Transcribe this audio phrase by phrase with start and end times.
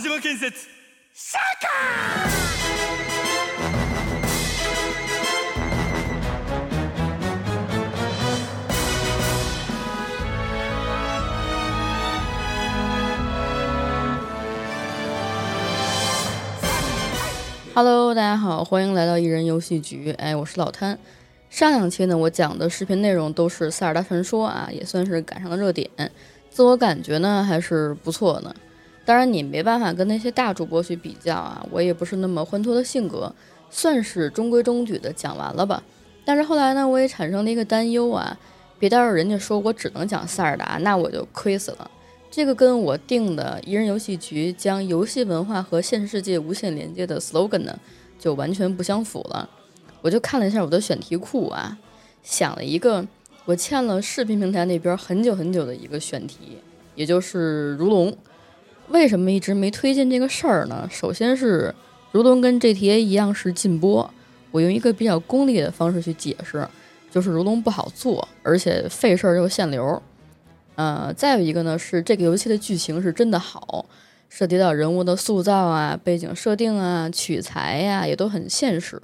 [0.00, 0.52] 真島建設
[1.12, 1.68] シャーカ
[17.74, 20.12] Hello，大家好，欢迎来到一人游戏局。
[20.12, 20.98] 哎，我是老摊。
[21.50, 25.90] 上两期呢，我讲的视频内容都是《塞尔达传说》啊，也算是赶上了热点。
[26.50, 28.54] 自我感觉呢，还是不错的。
[29.05, 31.65] 当然，你没办法跟那些大主播去比较啊。
[31.69, 33.33] 我也不是那么欢脱的性格，
[33.69, 35.83] 算是中规中矩的讲完了吧。
[36.23, 38.39] 但是后来呢，我也产生了一个担忧啊，
[38.79, 41.91] 别到时候人家说我只能讲塞尔达，那我就亏死了。
[42.31, 47.77] 这个跟我定的一人游戏局将游戏文化和现实世界无限连接的 slogan 呢，
[48.17, 49.49] 就完全不相符了。
[50.01, 51.77] 我就看了一下我的选题库啊，
[52.23, 53.05] 想了一个
[53.43, 56.57] 我欠了视频平台那边很久很久的一个选题，
[56.95, 58.15] 也就是如龙。
[58.89, 60.87] 为什么一直没推荐这个事儿呢？
[60.91, 61.73] 首先是
[62.11, 64.13] 如龙跟 GTA 一样是禁播，
[64.51, 66.67] 我用一个比较功利的方式去解释，
[67.09, 70.01] 就是如龙不好做，而且费事儿又限流。
[70.75, 73.85] 呃，再有一个呢，是这个游戏的剧情是真的好，
[74.29, 78.99] 涉及到人物的塑造啊、背景设定啊、取材呀，也都很现实。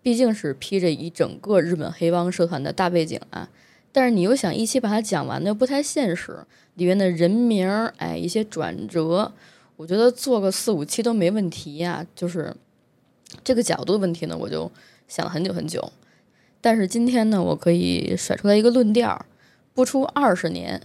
[0.00, 3.48] 毕竟是披着一整个日本黑帮社团的大背景啊，
[3.90, 6.38] 但是你又想一期把它讲完的不太现实，
[6.74, 9.32] 里面的人名儿，哎，一些转折，
[9.76, 12.06] 我觉得做个四五期都没问题呀。
[12.14, 12.54] 就是
[13.42, 14.70] 这个角度的问题呢，我就
[15.08, 15.92] 想了很久很久。
[16.60, 19.24] 但是今天呢，我可以甩出来一个论调。
[19.74, 20.82] 不出二十年，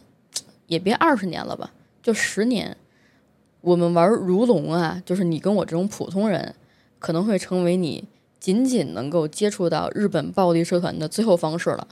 [0.68, 1.72] 也别二十年了吧，
[2.04, 2.78] 就十年，
[3.62, 6.54] 我们玩如龙啊，就是你跟我这种普通人，
[7.00, 8.04] 可能会成为你
[8.40, 11.88] 仅仅能够接触到日本暴力社团的最后方式了。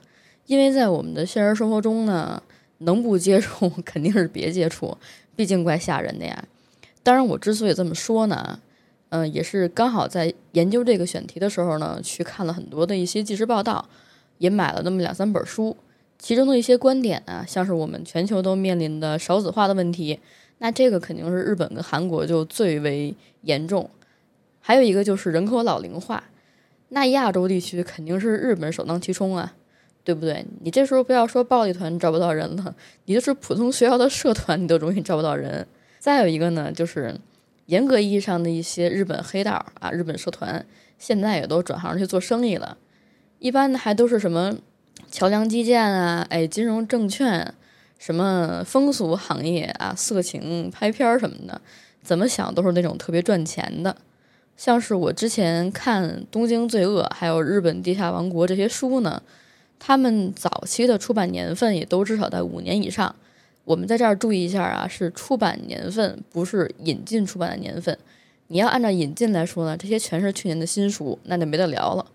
[0.52, 2.44] 因为在我们的现实生活中呢，
[2.80, 4.98] 能不接触肯定是别接触，
[5.34, 6.44] 毕竟怪吓人的呀。
[7.02, 8.60] 当然，我之所以这么说呢，
[9.12, 13.88] 嗯，也是刚好在研究这个选题的时候呢，去看了很多的一些纪实报道，
[14.40, 15.78] 也买了那么两三本书。
[16.20, 20.20] 其中的一些观点啊，像是我们全球都面临的少子化的问题，
[20.58, 23.90] 那这个肯定是日本跟韩国就最为严重。
[24.60, 26.26] 还有一个就是人口老龄化，
[26.90, 29.54] 那亚洲地区肯定是日本首当其冲啊，
[30.04, 30.46] 对不对？
[30.62, 32.76] 你这时候不要说暴力团招不到人了，
[33.06, 35.68] 你就是普通学校的社团，你都容易招不到人。
[36.00, 37.16] 再有一个呢，就是
[37.68, 40.66] 严格意义上的一些日本黑道啊，日本社团
[40.98, 42.78] 现在也都转行去做生意了，
[43.40, 44.58] 一般的还都是什么？
[45.10, 47.54] 桥梁基建啊，哎，金融证券，
[47.98, 51.60] 什么风俗行业啊，色情拍片什么的，
[52.02, 53.96] 怎么想都是那种特别赚钱的。
[54.56, 59.22] 像是我之前看《东京罪恶》还有《日本地下王国》这些书呢，
[59.84, 63.16] 他们早期的出版年份也都至少在五年以上。
[63.66, 67.98] 我们在这儿注意一下啊，是出版年份，不是引进出版的年份。
[68.50, 72.06] 你要按照引进来说呢，这些全是去年的新书，那就没得聊了。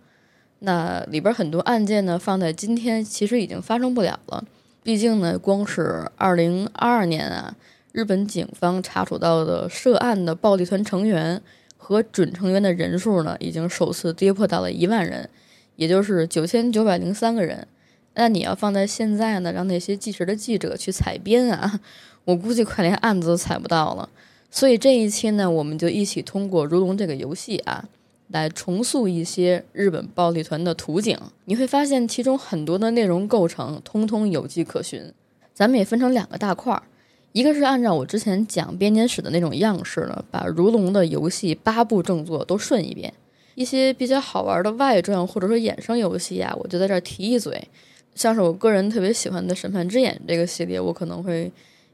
[0.61, 4.45] 那里边很多案件呢，放在今天其实已经发生不了了。
[4.85, 7.57] 毕竟呢，光是二零二二年啊，
[7.91, 11.43] 日本警方查处到的涉案的暴力团成员
[11.77, 15.29] 和准成员的人数呢，已经首次跌破到了一万人，
[15.77, 17.67] 也就是九千九百零三个人。
[18.15, 21.81] 那你要放在现在呢，让那些计时的记者去采编啊，
[22.25, 24.09] 我估计快连案子都采不到了。
[24.51, 27.89] 所以这一期呢，我们就一起通过《如龙》这个游戏啊。
[28.29, 35.13] 来重塑一些日本暴力团的图景，你会发现其中很多的内容构成通通有迹可循。
[35.55, 36.83] 咱们也分成两个大块儿，
[37.31, 43.15] 一个是按照我之前讲编年史的那种样式呢，把如龙的游戏八部正作都顺一遍。
[43.57, 47.61] 一些比较好玩的外传或者说衍生游戏啊，我就在这儿提一嘴。
[48.15, 51.51] 像是我个人特别喜欢的《审判之眼》这个系列，我可能会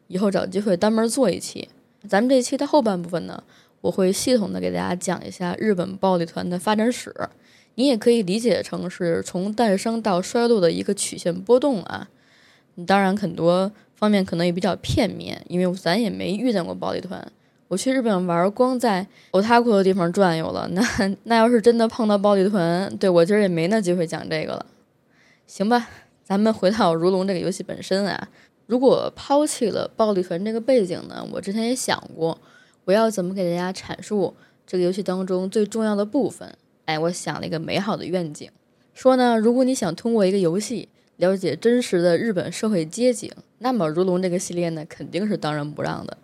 [0.08, 1.66] 以后找机会单门做一期。
[2.06, 3.42] 咱们这一期的后半部分呢。
[3.80, 7.12] 我会系统的给大家讲一下日本暴力团的发展史，
[7.74, 12.08] 你也可以理解成是从诞生到衰落的一个曲线波动啊。
[12.86, 17.26] 当然，很多方面可能也比较片面，因为咱也没遇见过暴力团。
[17.72, 24.66] 我去日本玩，光在欧塔库的地方转悠了，那那要是真的碰到暴力团，对我今儿也没那机会讲这个了。
[25.46, 25.88] 行吧，
[26.22, 28.28] 咱们回到如龙这个游戏本身啊。
[28.66, 32.38] 如果抛弃了暴力团这个背景呢，我之前也想过。
[32.84, 34.34] 我要怎么给大家阐述
[34.66, 36.54] 这个游戏当中最重要的部分？
[36.84, 38.50] 哎，我想了一个美好的愿景，
[38.92, 46.18] 说呢，如果你想通过一个游戏了解真实的日本社会街景，那么《如龙》这个系列呢，肯定是当仁不让的。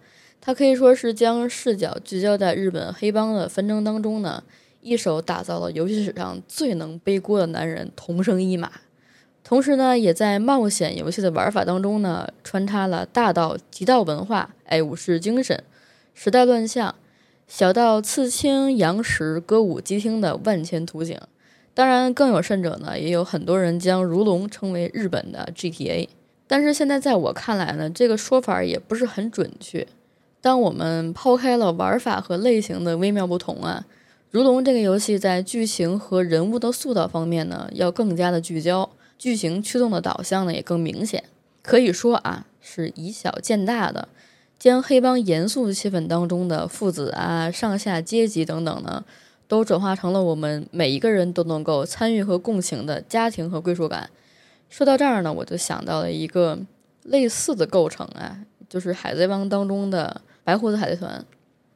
[0.49, 4.43] 它可以说是将视角聚焦在日本黑帮的纷争当中呢，
[4.81, 8.73] 一手打造了游戏史上最能背锅的男人同生一马，
[9.45, 15.63] 同时呢，也在冒险游戏的玩法当中呢，穿插了大道极道文化，哎，武士精神。
[16.15, 16.95] 时代乱象，
[17.47, 21.21] 小到刺青、杨石、歌舞伎厅的万千图景。
[21.75, 26.09] 当然，更有甚者呢，也有很多人将如龙称为日本的 GTA。
[26.47, 29.87] 但是现在在我看来呢，这个说法也不是很准确。
[30.41, 33.87] 当我们抛开了玩法和类型的微妙不同啊，
[34.31, 41.25] 如龙这个游戏在剧情和人物的塑造方面呢，要更加的聚焦，剧情驱动的导向呢也更明显。
[41.63, 44.09] 可以说啊，是以小见大的，
[44.59, 49.05] 将黑帮严肃气氛当中的父子啊、上下阶级等等呢。
[49.49, 54.11] 都转化成了我们每一个人都能够参与和共情的家庭和归属感。
[54.69, 56.59] 说到这儿呢，我就想到了一个
[57.05, 61.23] 类似的构成啊，就是《海贼王》当中的白胡子海贼团，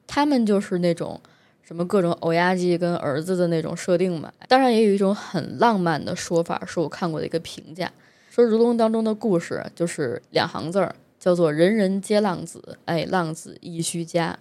[0.07, 1.21] 他们就是那种
[1.61, 4.33] 什么各种欧亚鸡跟儿子的那种设定嘛。
[4.49, 7.93] 当然，也有一种很浪漫的说法，是我看过的一个评价，
[8.31, 14.39] 说《如龙》当中的故事就是两行字儿，叫做“人人皆浪子，哎，浪子亦须家”。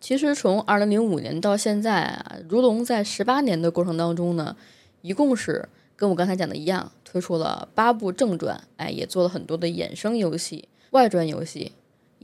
[0.00, 4.54] 其实从二零零五年到现在啊，如龙在十八年的过程当中呢，
[5.02, 11.72] 一共是跟我刚才讲的一样，推出了八部正传，哎，也做了很多的衍生游戏、外传游戏。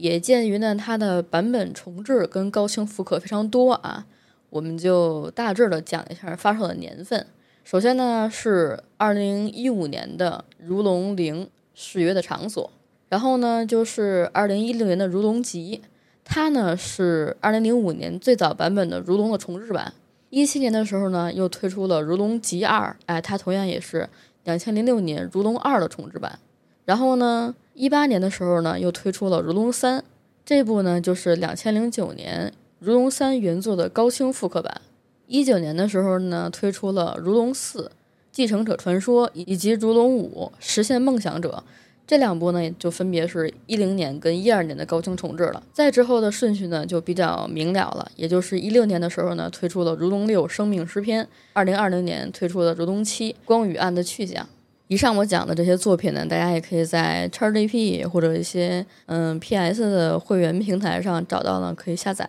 [0.01, 4.07] 也鉴于呢它的版本重置跟高清复刻非常多啊，
[4.49, 7.27] 我们就大致的讲一下发售的年份。
[7.63, 12.65] 首先呢是二零一五年的《如龙零誓约的场所》，
[13.09, 15.81] 然后呢就是二零一六年的《如龙集》。
[16.23, 19.93] 它呢是二零零五年最早版本的《如龙》的重置版，
[20.31, 24.09] 一七年的时候呢又推出了《如龙集二》，哎，它同样也是
[24.45, 26.39] 两千零六年《如龙二》的重置版。
[26.85, 29.99] 然后呢，一八年的时候呢又推出了《如龙三》，
[30.45, 34.81] 这部呢就是两千零九年《如龙三》原作的高清复刻版。
[35.27, 37.83] 一九年的时候呢推出了《如龙四》，
[38.31, 41.63] 继承者传说以及《如龙五》，实现梦想者。
[42.05, 45.63] 这两部呢，就分别是一零年跟一二年的高清重置了。
[45.71, 51.23] 再之后的顺序呢，就比较明了了，也就是一六年的时候呢，推出了《如龙六：生命诗篇》，
[51.53, 54.43] 二零二零年推出了《如龙七：光与暗的去向》。
[54.91, 62.27] 以上我讲的这些作品呢，大家也可以在 XGP 或者一些嗯 PS 的会员平台上找到呢，可以下载。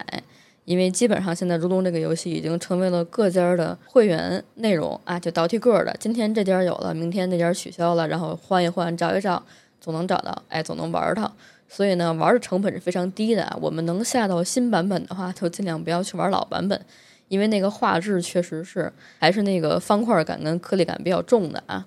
[0.64, 5.92] 因为基本上现在《如龙》这个游戏已经成为了各家的会员内容啊，就倒替个的。
[5.98, 9.42] 今天这家有了，明天那家取消了，然后换一换，找一找。
[9.80, 11.32] 总能找到，哎，总能玩到，
[11.68, 13.58] 所以呢，玩的成本是非常低的。
[13.60, 16.80] 我们能下到新版本的话，就尽量不要去玩老版本，
[17.26, 21.84] 因为那个画质确实是还是那个方块感跟颗粒感比较重的啊。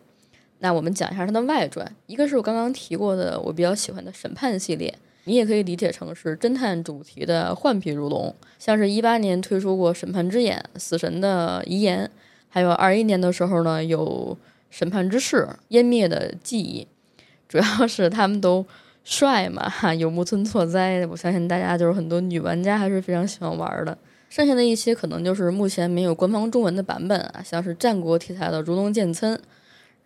[0.59, 4.93] 那我们讲一下它的外传，一个是我刚刚提过的我比较喜欢的审判系列，
[5.25, 12.09] 你也可以理解成是侦探主题的换皮如龙，像是一八年推出过审判之眼、死神的遗言，
[12.49, 14.37] 还有二一年的时候呢有
[14.69, 16.87] 审判之誓、湮灭的记忆。
[17.47, 18.65] 主要是他们都
[19.03, 23.95] 帅嘛，哈，有木村拓哉，我相信大家就是很多女玩家还是非常喜欢玩的。
[24.29, 29.33] 剩下的一些可能就是目前没有官方中文的版本啊，像是战国题材的《如龙剑村》，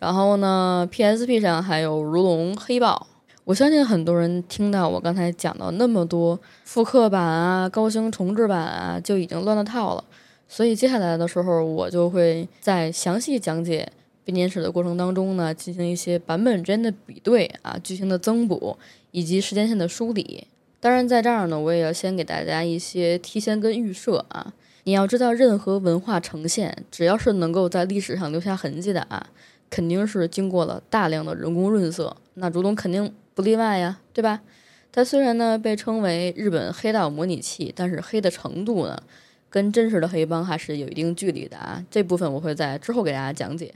[0.00, 3.06] 然后呢，PSP 上还有《如龙黑豹》。
[3.44, 10.02] 我相信很多人听到我刚才讲到那么多复刻版啊、高清重置版啊，就已经乱了套了。
[10.48, 13.92] 所以接下来的时候，我就会在详细讲解。
[14.24, 18.76] 编年史的过程当中呢，进行一些版本之间的比对啊，剧情的增补
[19.10, 20.46] 以及时间线的梳理。
[20.78, 24.52] 当然，在这儿呢，我也要先给大家一些提前跟预设啊。
[24.84, 29.26] 你要知道，任何文化呈现，只要是能够在历史上留下痕迹的啊，
[29.70, 32.16] 肯定是经过了大量的人工润色。
[32.34, 34.42] 那如龙肯定不例外呀，对吧？
[34.92, 39.00] 它虽然呢被称为日本黑道模拟器，但是黑的程度呢，
[39.48, 41.84] 跟真实的黑帮还是有一定距离的啊。
[41.88, 43.72] 这部分我会在之后给大家讲解。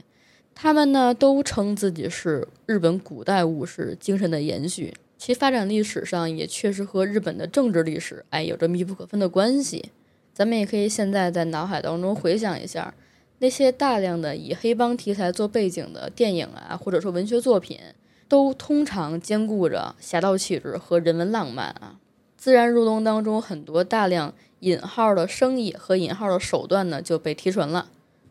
[0.53, 9.91] 他们呢都称自己是日本古代武士精神的延续，其发展历史上也确实和日本的政治历史哎有着密不可分的关系。
[10.33, 12.93] 咱们也可以现在在脑海当中回想一下，
[13.39, 17.79] 那些大量的以黑帮题材做背景的电影啊，或者说文学作品，
[18.27, 21.97] 都通常兼顾着侠盗气质和人文浪漫啊。
[22.37, 27.89] 自然入冬当中很多大量引号的生意和引号的手段呢就被提纯了。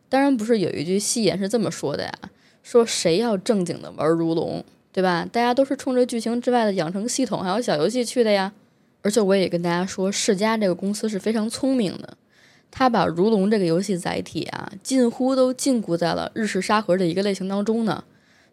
[0.08, 2.12] 当然不是有一句戏言是这么说的呀，
[2.62, 5.28] 说谁要正经的玩如龙，对吧？
[5.30, 8.52] 大家都是冲着剧情之外的养成系统还有小游戏去的呀。
[9.02, 12.16] 而且我也跟大家说，世嘉这个公司是非常聪明的，
[12.76, 18.02] 他把如龙这个游戏载体啊，近乎都禁锢在了日式沙盒的一个类型当中呢。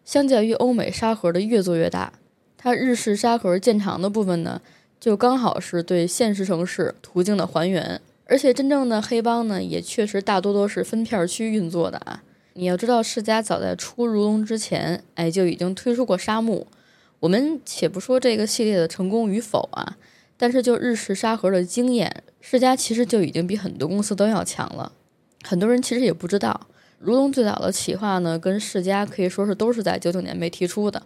[0.04, 2.12] 相较于欧美沙盒的越做越大，
[2.56, 4.62] 它日式沙盒建长的部分呢，
[5.00, 8.00] 就刚好是对现实城市途径的还原。
[8.26, 12.22] 而且真正的黑帮呢，也确实大多都是分片区运作的啊。
[12.52, 16.64] 你要知道，世嘉早在出如龙之前，哎，就已经推出过沙漠。
[17.18, 19.96] 我们且不说这个系列的成功与否啊，
[20.36, 24.90] 但是就日式沙盒的经验，世嘉其实就已经比很多公司都要强了。
[25.44, 26.66] 很多人其实也不知道，
[26.98, 31.00] 如龙最早的企划呢，跟世嘉可以说是都是在九九年被提出的。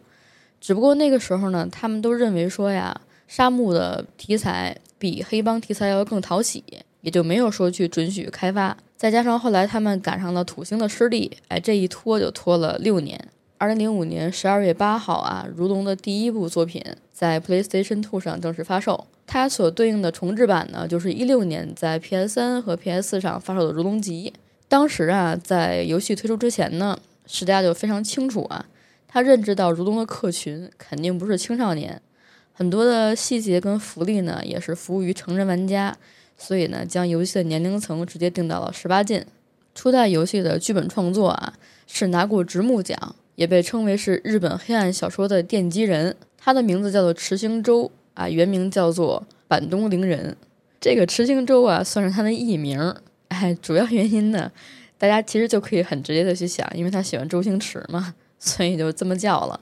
[0.59, 6.65] 只不过那个时候呢，他们都认为说呀，沙漠的题材比黑帮题材要更讨喜，
[7.03, 8.75] 也就没有说去准许开发。
[8.97, 13.29] 再加上后来他们赶上了土星的失利，哎，这一拖就拖了六年。
[13.59, 19.07] 二零零五年十二月八号啊，如龙的第一部作品在 PlayStation Two 上正式发售。
[19.27, 24.33] 它所对应的重置版呢，就是一六年在 PS 三和 PS 四上发售的《如龙集》。
[24.69, 28.67] 当时啊，在游戏推出之前呢，世嘉就非常清楚啊，
[29.09, 32.01] 他认知到如龙的客群肯定不是青少年，
[32.53, 35.97] 很多的细节跟福利呢，也是服务于成人玩家。
[36.39, 39.25] 所以呢，将游戏的年龄层直接定到了十八禁。
[39.75, 41.55] 初代游戏的剧本创作啊，
[41.87, 46.15] 是拿过直木奖，也被称为是日本黑暗小说的奠基人。
[46.37, 50.37] 他的名字叫做池星洲啊，原名叫做板东绫人。
[50.81, 52.93] 这个池星周啊，算是他的艺名。
[53.29, 54.51] 哎，主要原因呢，
[54.99, 59.61] 大家其实就可以很直接的去想，因为他喜欢周星驰嘛，所以就这么叫了。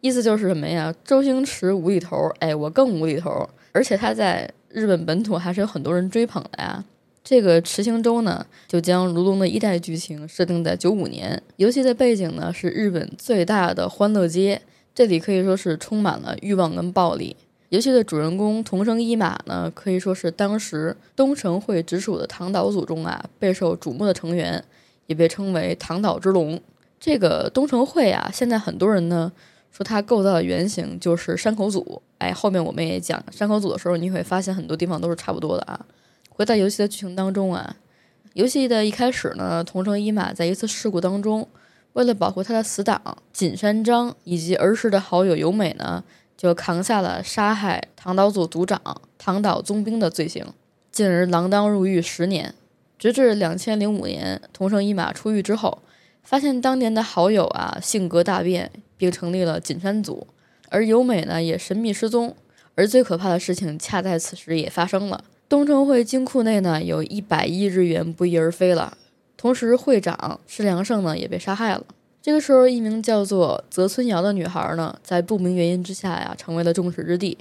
[0.00, 0.92] 意思就是什么呀？
[1.04, 4.52] 周星驰无厘头，哎，我更无厘头，而且他在。
[4.74, 6.82] 日本本土还是有很多人追捧的呀。
[7.22, 14.62] 这个池星周呢，就将《如龙》的一代剧情设定在九五年，游戏的背景呢是日本最大的欢乐街，
[14.94, 17.36] 这里可以说是充满了欲望跟暴力。
[17.72, 24.62] 游戏的主人公桐生一马呢，可以说是当时东城会直属的唐岛组中啊备受瞩目的成员，
[25.06, 26.60] 也被称为唐岛之龙。
[27.00, 29.32] 这个东城会啊，现在很多人呢。
[29.70, 35.80] 说它构造的原型就是山口组，哎，后面我们也讲山口组的时候，你会发现很多地方都是差不多的啊。
[36.28, 37.74] 回到游戏的剧情当中啊，
[38.34, 41.48] 游戏的一开始呢，桐生一马在一次事故当中，
[41.94, 43.00] 为了保护他的死党
[43.32, 46.04] 锦山章以及儿时的好友由美呢，
[46.42, 50.44] 就扛下了杀害唐岛组组长唐岛宗兵的罪行，
[50.90, 52.52] 进而锒铛入狱十年。
[52.98, 55.78] 直至两千零五年，桐生一马出狱之后，
[56.24, 58.72] 发现当年的好友啊性格大变。
[58.96, 60.28] 并成立了锦山组，
[60.68, 62.36] 而由美呢也神秘失踪，
[62.76, 65.24] 而最可怕的事情恰在此时也发生了。
[65.48, 68.96] 东城会金库内呢有一百亿日元不翼而飞了，
[69.36, 71.84] 同时会长施良胜呢也被杀害了。
[72.22, 77.36] 这个时候，一名叫做泽村遥的女孩呢，在不明原因之下呀，成为了众矢之的，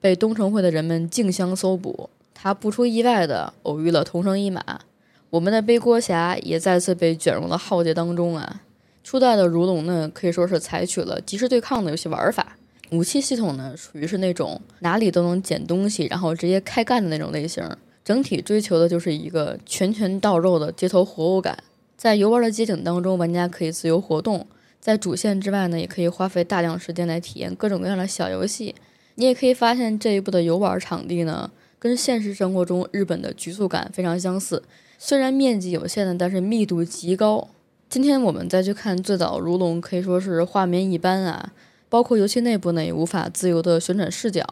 [0.00, 2.08] 被东城会的人们竞相搜捕。
[2.32, 4.80] 她不出意外的偶遇了同生一马，
[5.28, 8.62] 我们的背锅侠也再次被卷入了浩劫当中啊。
[9.04, 12.56] 初代的如龙呢，可以说是采取了即时对抗的游戏玩法，
[12.90, 17.62] 武器系统呢属于是那种哪里都能捡东西，然后直接开干的那种类型。
[18.02, 21.62] 整体追求的就是一个拳拳到肉的街头活物感。
[22.02, 24.44] 在游玩的街景当中，玩家可以自由活动，
[24.80, 28.74] 在主线之外呢，也可以花费大量时间来体验各种各样的小游戏。
[29.14, 34.64] 你也可以发现这一部的游玩场地呢，跟现实生活中日本的局促感非常相似，
[34.98, 37.46] 虽然面积有限的，但是密度极高。
[37.88, 41.52] 今天我们再去看最早《如龙》，可以说是画面一般啊，
[41.88, 44.44] 包括游戏内部呢也无法自由的旋转视角，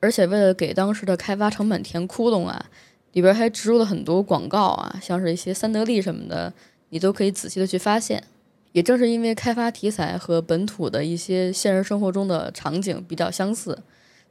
[0.00, 2.66] 而且为了给当时的开发成本填窟窿啊，
[3.12, 6.52] 里边还植入了很多广告啊，像是一些三得利什么的，
[6.90, 8.24] 你都可以仔细的去发现。
[8.72, 13.78] 也正是因为开发题材和本土的一些现实生活中的场景比较相似，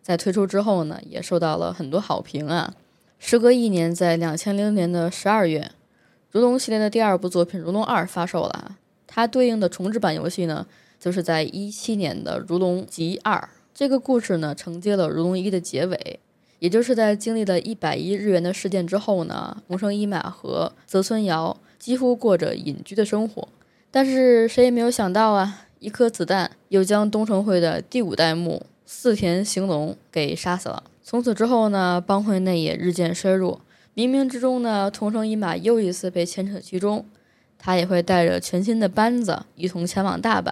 [0.04, 2.76] 在推出之后呢，也受到了很多好评啊。
[3.18, 5.72] 时隔一年，在两千零年的十二月。
[6.30, 10.68] 如龙系列的第二部作品《如龙二》发售了，它对应的重置版游戏呢，
[11.00, 13.38] 就是在一七年的《如龙集二》。
[13.74, 16.20] 这个故事呢，承接了《如龙一》的结尾，
[16.60, 23.48] 也就是在经历了一百亿日元的事件之后呢，桐生一马和泽村遥几乎过着隐居的生活。
[23.92, 30.86] 但是谁也没有想到啊，一颗子弹又将东城会的第五代目四田行龙给杀死了。
[31.04, 33.62] 从此之后呢，帮会内也日渐衰弱。
[33.94, 37.06] 冥冥之中呢，桐生一马又一次被牵扯其中，
[37.60, 40.52] 他也会带着全新的班子一同前往大阪。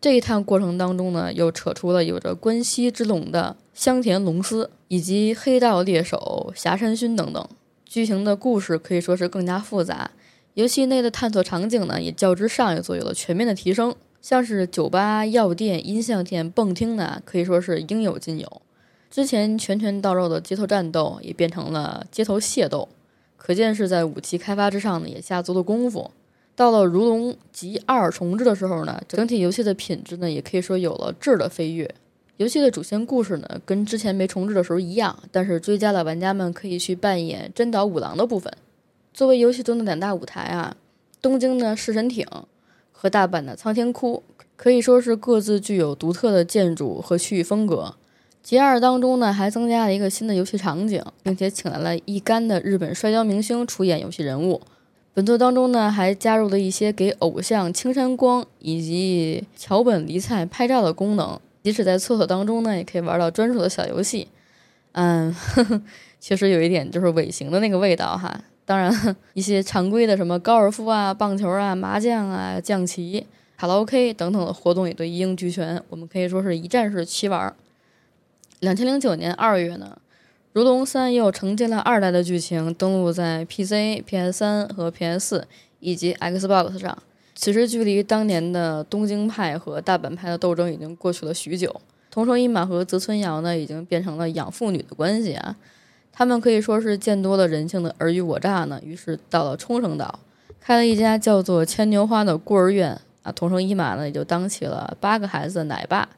[0.00, 7.46] 这一趟过程当中呢，又扯出了有着关西之龙的香田龙司以及黑道猎手霞山勋等等。
[7.84, 10.12] 剧情的故事可以说是更加复杂，
[10.54, 18.62] 游戏内的探索场景呢，也较之上一座有了全面的提升，像是酒吧、药店、音像店、蹦厅呢，可以说是应有尽有。
[19.10, 22.88] 之前拳拳到肉的街头战斗也变成了街头械斗，
[23.36, 26.10] 可见是在武器开发之上呢也下足了功夫。
[26.56, 31.88] 到了《如龙集二》重置的时候呢，整体游戏的品质呢也可以说有了质的飞跃。
[32.36, 38.52] 游戏的主线故事呢跟之前没重置的时候一样，但是追加了玩家们可以去扮演真岛五郎的部分。
[39.12, 40.76] 作为游戏中的两大舞台啊，
[41.20, 42.26] 东京的式神町
[42.92, 44.22] 和大阪的苍天窟
[44.56, 47.94] 可以说是各自具有独特的建筑和区域风格。
[48.42, 54.62] G 二当中呢，还增加了一个新的游戏场景，并且请来了一干的日本摔跤明星出演游戏人物。
[55.12, 64.28] 本作当中呢，还加入了一些给偶像青山光以及桥本梨菜拍照的功能，即使在厕所当中呢，也可以玩到专属的小游戏。
[64.92, 65.82] 嗯，呵 呵
[66.18, 68.42] 确实有一点就是尾行的那个味道哈。
[68.64, 73.26] 当然，一些常规的什么高尔夫啊、棒球啊、麻将啊、象棋、
[73.56, 77.52] 卡拉 OK 等等的活动也都一应俱全，我们可以说是一站式齐玩。
[78.60, 79.98] 两千零九年二月呢，
[80.52, 85.46] 《如龙三》又承接了二代的剧情，登陆在 PC、PS 三和 PS
[85.80, 86.96] 以及 Xbox 上。
[87.34, 91.80] 此时，距离当年的东京派和大阪派的斗争已经过去了许久。
[92.10, 95.56] 桐生一马和泽村遥呢，已经变成了养父女的关系啊。
[96.12, 100.20] 他们可以说是见多了人性的尔虞我诈呢，于是到了冲绳岛，
[100.60, 103.32] 开了一家叫做牵牛花的孤儿院啊。
[103.32, 106.08] 桐生一马呢，也就当起了八个孩子的奶爸。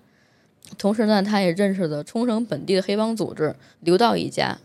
[0.79, 4.59] 同时呢，他也认识了冲绳本地的黑帮组织刘道一家。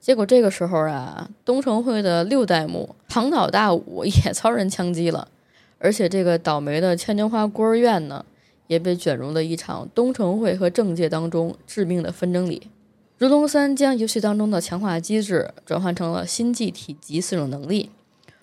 [0.00, 5.28] 结果这个时候啊，东城会的六代目长岛大武 也遭人枪击了，
[5.78, 8.24] 而且这个倒霉的牵牛花孤儿院呢，
[8.66, 12.62] 也被卷入了一场东城会和政界当中致命的纷争里。
[13.18, 17.90] 《如龙三》将游戏当中的强化机制转换成了心技体级四种能力，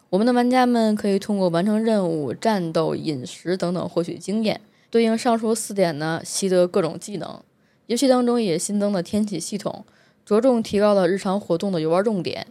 [0.10, 4.60] 我们的玩家们可以通过完成任务、战斗、饮食等等获取经验。
[4.92, 7.40] 对应上述四点呢，习得各种技能。
[7.86, 9.86] 游戏当中也新增了天气系统，
[10.26, 12.46] 着重提高了日常活动的游玩重点。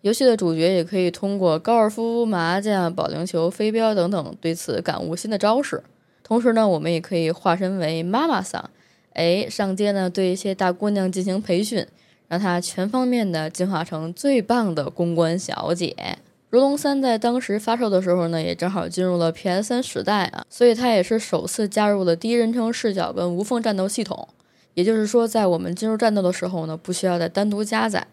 [0.00, 5.82] 游戏的主角也可以通过高尔夫、麻将、保龄球、飞镖等等，对此感悟新的招式。
[6.22, 8.70] 同时呢，我们也可以化身为妈妈桑，
[9.12, 11.86] 哎，上街呢对一些大姑娘进行培训，
[12.28, 15.96] 让她全方面的进化成最棒的公关小姐。
[16.48, 24.28] 《如龙三》在当时发售的时候呢，也正好进入了 PS 三时代啊，所以它也是首次加入了第一人称视角跟无缝战斗系统。
[24.74, 28.06] 也就是说，在我们进入战斗的时候呢，不需要再单独加载。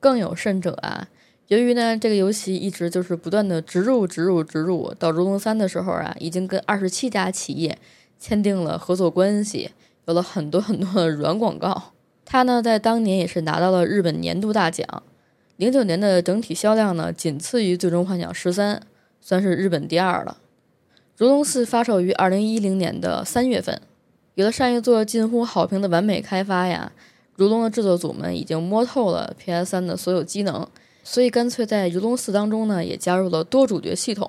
[0.00, 1.08] 更有甚者啊，
[1.48, 7.78] 由于呢这个游戏一直就是不断的植入、植入、植入，到《如龙三》的时候啊，已经跟二十七家企业
[8.18, 9.70] 签订了合作关系，
[10.06, 11.92] 有了很多很多的软广告。
[12.24, 14.86] 它呢在当年也是拿到了日本年度大奖。
[15.56, 18.76] 零九年的整体销量呢，仅次于《最终幻想十三》，
[19.20, 20.38] 算是日本第二了。
[21.16, 23.80] 《如龙四》发售于二零一零年的三月份，
[24.34, 26.90] 有了上一座近乎好评的完美开发呀，
[27.36, 30.66] 《如龙》的制作组们已经摸透了 PS 三的所有机能，
[31.04, 34.28] 所以干脆在《如龙四》当中呢，也加入了多主角系统。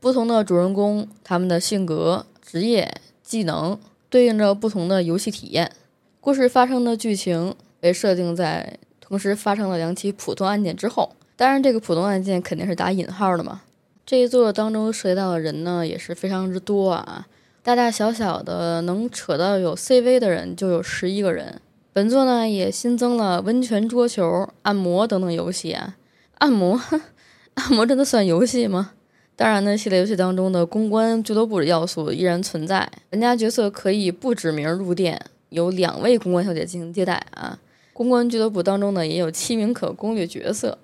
[0.00, 5.72] 不同的主人公，他们的性格、职业、技能，对应着不同的游戏体验。
[6.20, 8.78] 故事发生的剧情被设定在。
[9.00, 13.62] 同时发生了两起普通案件之后，当然这个普通案件肯定是打引号的嘛。
[14.04, 17.26] 这一座当中涉及到的人呢也是非常之多啊，
[17.62, 21.58] 大大小小的能扯到有 CV 的人就有十一个人。
[21.94, 25.96] 本作呢也新增了温泉、桌球、按摩等等游戏啊。
[26.40, 26.78] 按摩，
[27.54, 28.92] 按摩真的算游戏吗？
[29.38, 37.56] 当然呢，系列游戏当中的公关俱乐部的要素依然存在，玩家角色可以不指名入店，有两位公关小姐进行接待啊。
[37.92, 40.76] 公关俱乐部当中呢，也有七名可攻略角色，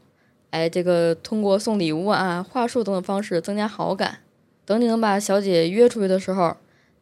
[0.51, 4.19] 哎，这个通过送礼物啊、话术等等方式增加好感。
[4.65, 6.57] 等你能把小姐约出去的时候，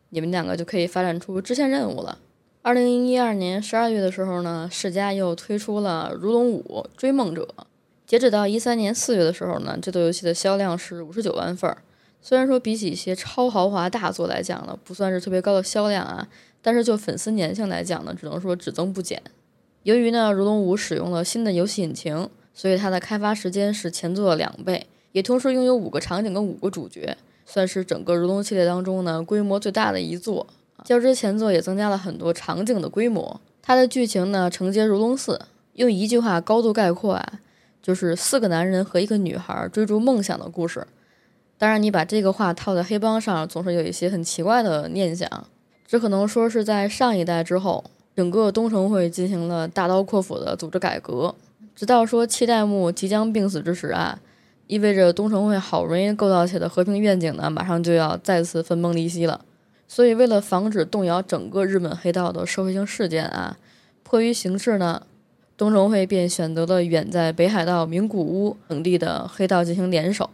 [0.09, 2.17] 你们两个就可以发展出支线任务了。
[2.63, 7.47] 二零一二年十二月的时候呢，世嘉又推出了《如龙五：追梦者》。
[8.13, 11.79] 截止到一三年四月的时候呢，这座游戏的销量是五十九万份儿。
[12.21, 16.29] 虽然说比起一些超豪华大作来讲呢，不算是特别高的销量啊，
[16.61, 19.23] 但是就粉丝粘性来讲呢，只能说只增不减。
[19.85, 30.47] 由于呢，《如龙五》使用了新的游戏引擎，所以它的开发时间是前作的两倍，也同时拥有五个场景跟五个主角，算是整个《如龙》系列当中呢规模最大的一座。
[30.85, 33.41] 较之前作也增加了很多场景的规模。
[33.63, 35.37] 它的剧情呢承接《如龙四》，
[35.77, 37.41] 用一句话高度概括啊，
[37.83, 40.87] 就是四个男人和一个女孩追逐梦想的故事。
[41.59, 45.29] 当然，你把这个话套在黑帮上，总是有一些很奇怪的念想。
[45.87, 47.85] 只可能说是在上一代之后。
[48.15, 51.35] 整个东城会进行了大刀阔斧的组织改革，
[51.75, 54.21] 直到说七代目即将病死之时啊，
[54.67, 59.41] 意味着东城会好容易构造起的和平愿景呢，马上就要再次分崩离析了。
[59.89, 63.57] 所以为了防止动摇整个日本黑道的社会性事件啊，
[64.03, 65.07] 迫于形势呢，
[65.57, 70.29] 东城会便选择了远在北海道名古屋等地的黑道进行联手。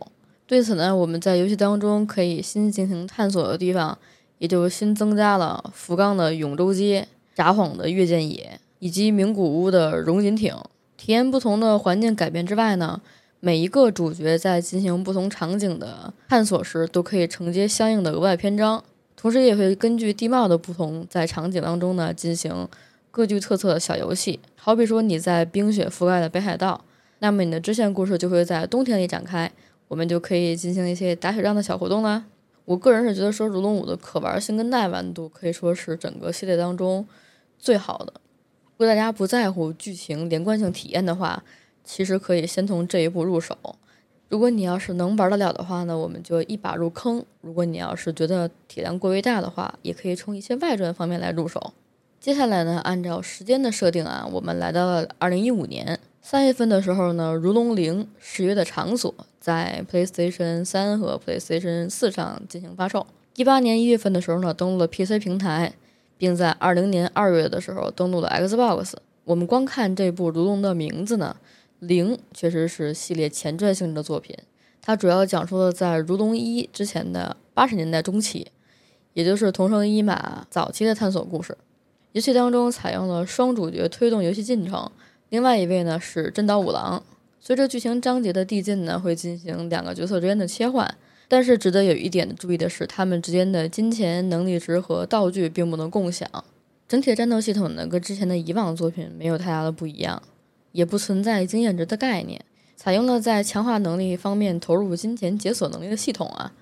[0.47, 3.99] 对此呢，我们在游戏当中可以新进行探索的地方，
[4.39, 7.09] 也就新增加了福冈的永州街。
[7.35, 10.57] 札幌的月见野以及名古屋的荣锦町，
[10.97, 13.01] 体验不同的环境改变之外呢，
[13.39, 18.83] 每一个主角在进行不同场景的探索时，都可以承接相应的额外篇章，
[19.15, 22.67] 同时也会根据地貌的不同，在场景当中呢进行
[23.11, 24.41] 各具特色的小游戏。
[24.57, 26.85] 好比说你在冰雪覆盖的北海道，
[27.19, 29.51] 那么你的支线故事就会在冬天里展开，
[29.89, 32.25] 我们就可以进行一些打雪仗的小活动啦。
[32.65, 37.07] 我个人是觉得说《如龙五》的可玩性跟耐玩度可以说是整个系列当中
[37.59, 38.13] 最好的。
[38.77, 41.43] 如果大家不在乎剧情连贯性体验的话，
[41.83, 43.57] 其实可以先从这一步入手。
[44.29, 51.73] 如果你要是能玩得了的话呢，我们就一把入坑；如果你要是觉得体量过于大的话，也可以从一些外传方面来入手。
[52.21, 63.07] 接下来呢，按照时间的设定啊，我们来到了二零一五年三月份的时候呢，《如龙零》誓约的场所在 PlayStation 三和 PlayStation 四上进行发售。
[63.37, 65.73] 一八年一月份的时候呢，登陆了 PC 平台，
[66.17, 68.95] 并在二零年二月的时候登陆了 Xbox。
[69.25, 71.37] 我们光看这部《如龙》的名字呢。
[71.79, 74.37] 零确实是系列前传性质的作品，
[74.83, 78.49] 它主要讲述了在《如龙一》之前的八十年代中期，
[79.13, 81.57] 也就是桐生一马早期的探索故事。
[82.19, 84.91] 游戏当中采用了双主角推动游戏进程，
[85.29, 87.01] 另外一位呢是真岛五郎。
[87.39, 90.93] 随着剧情章节的递进呢，会进行两个角色之间的切换。
[91.29, 96.29] 但是值得有一点注意的是，他们之间的金钱、能力值和道具并不能共享。
[96.89, 100.21] 整体的战斗系统呢，跟之前的以往作品没有太大的不一样。
[100.73, 106.53] 也不存在经验值的概念，采用了在强化能力方面投入金钱解锁能力的系统啊，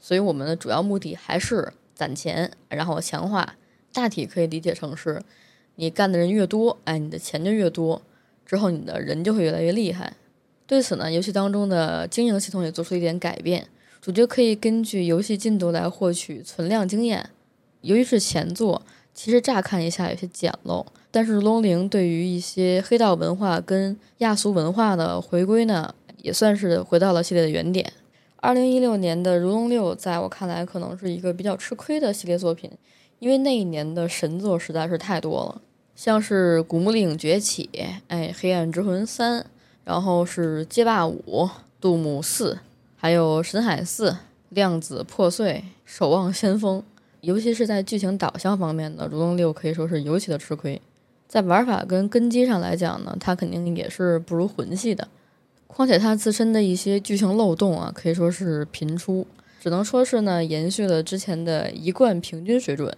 [0.00, 3.54] 所以我们的主要目的还是攒钱，然后强化。
[3.94, 5.22] 大体可以理解成是，
[5.76, 8.02] 你干的人越多，哎，你的钱就越多，
[8.44, 10.12] 之后你的人就会越来越厉害。
[10.66, 13.68] 对此呢，游戏当中的经营系统也做出一点改变，
[14.00, 17.30] 主角可以根据游戏进度来获取存量经验。
[17.82, 18.82] 由于是前作，
[19.14, 20.84] 其实乍看一下有些简陋。
[21.10, 27.92] 但是《龙零》对于一些黑道文化跟亚俗文化的回归呢，也算是回到了系列的原点。
[28.38, 32.68] 二零一六年的《如龙六》在我看来可能是一个比较吃亏的系列作品，
[33.18, 35.60] 因为那一年的神作实在是太多了，
[35.94, 37.70] 像是《古墓丽影崛起》、
[38.08, 39.40] 哎，《黑暗之魂三》，
[39.84, 41.22] 然后是《街霸五》、
[41.80, 42.54] 《杜牧四》，
[42.96, 44.10] 还有《神海四》、
[44.50, 45.52] 《量子破碎》、
[45.84, 46.80] 《守望先锋》，
[47.20, 50.80] 尤其是在剧情导向方面的《如龙六》可以说是尤其的吃亏。
[51.26, 55.08] 在玩法跟根基上来讲呢，它肯定也是不如魂系的。
[55.66, 59.26] 况且它自身的一些剧情漏洞啊，可以说是频出，
[59.64, 62.94] 只能说是呢延续了之前的一贯平均水准。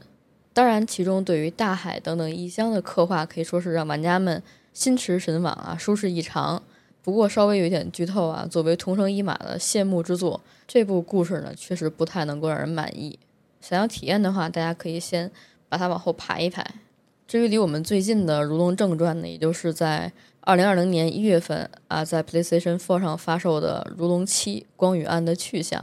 [0.53, 6.61] 当然，其中对于大海等等异乡的刻画，可以说是让玩家们心驰神往啊，舒适异常。
[7.05, 13.17] 不过稍微有一点剧透啊，作为同生一马的谢幕之作，这部故事呢确实不太能够让人满意。
[13.61, 15.31] 想要体验的话，大家可以先
[15.69, 16.67] 把它往后排一排。
[17.29, 25.81] 至于离我们最近的《如龙正传》呢，也就是在二零二零年一月份啊，在 PlayStation 4上发售的《如龙七：光与暗的去向》。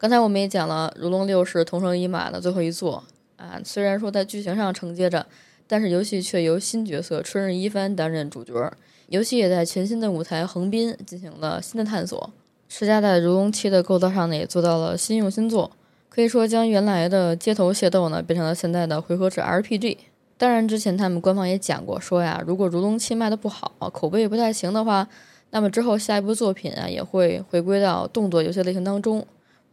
[0.00, 3.02] 刚才我们也讲了，《如龙六》是同生一马的最后一作
[3.36, 3.60] 啊。
[3.64, 5.26] 虽然说在剧情上承接着，
[5.66, 8.72] 但是游戏却由新角色春日一番担任主角。
[9.08, 12.30] 游戏也在全新的舞台横滨进行了新的探索。
[12.68, 15.68] 世嘉在《如龙七》的构造上呢，也做到了新用新作，
[16.08, 19.96] 可以说将原来的街头械斗呢，变成了现在的回合制 RPG。
[20.36, 25.08] 当然，之前他们官方也讲过，说呀，如果《如龙七》卖的不好，口碑不太行的话，
[25.50, 29.26] 那么之后下一部作品啊也会回归到动作游戏类型当中。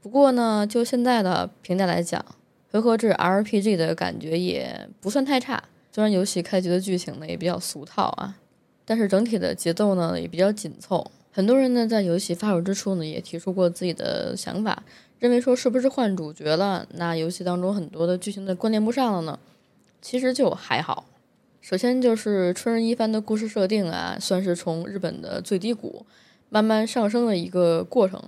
[0.05, 2.23] 不过呢，就现在的评价来讲，
[2.69, 5.63] 回合制 RPG 的感觉也不算太差。
[5.91, 8.37] 虽然游戏开局的剧情呢也比较俗套啊，
[8.85, 11.09] 但是整体的节奏呢也比较紧凑。
[11.31, 14.83] 很多人呢在游戏发售之初呢也提出过自己的想法，
[15.17, 19.39] 认为说是不是换主角了，那游戏当中很多的剧情的关联不上了呢？
[20.03, 21.05] 其实就还好，
[21.61, 26.05] 首先就是春日一番的故事设定啊，算是从日本的最低谷
[26.49, 28.21] 慢慢上升的一个过程。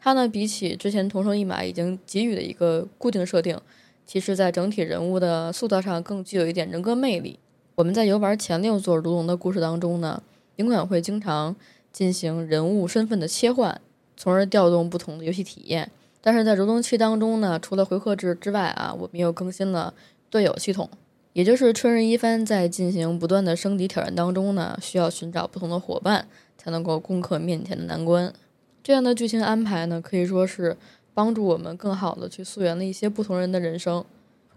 [0.00, 3.60] 它呢，比起之前同生一马已经给予的一个固定设定，
[4.06, 7.38] 其实在整体人物的塑造上更具有一点人格魅力。
[7.74, 10.22] 我们在游玩前六座如龙的故事当中呢，
[10.56, 11.54] 尽管会经常
[11.92, 13.80] 进行人物身份的切换，
[14.16, 19.92] 从而调动不同的游戏体验，但是在如龙七当中呢，除了回合制之外啊，我们又更新了
[20.30, 20.88] 队友系统。
[21.32, 26.26] 也就是春日一番在进行不断的升级挑战当中呢，需要寻找不同的伙伴
[26.58, 28.32] 才能够攻克面前的难关。
[28.90, 30.76] 这样的剧情安排呢，可以说是
[31.14, 34.04] 帮助我们更好的去溯源了一些不同人的人生。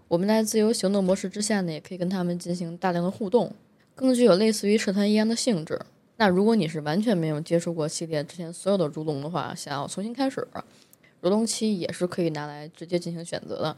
[0.08, 3.52] 我们在自由行动模式之下呢，也可以跟他们进行大量的互动，
[3.94, 5.80] 更具有类似于社团一样的性质。
[6.16, 10.44] 那如果你是完全没有接触过系列之前所有的如龙的话，想要重新开始，
[11.20, 13.76] 如龙七也是可以拿来直接进行选择的。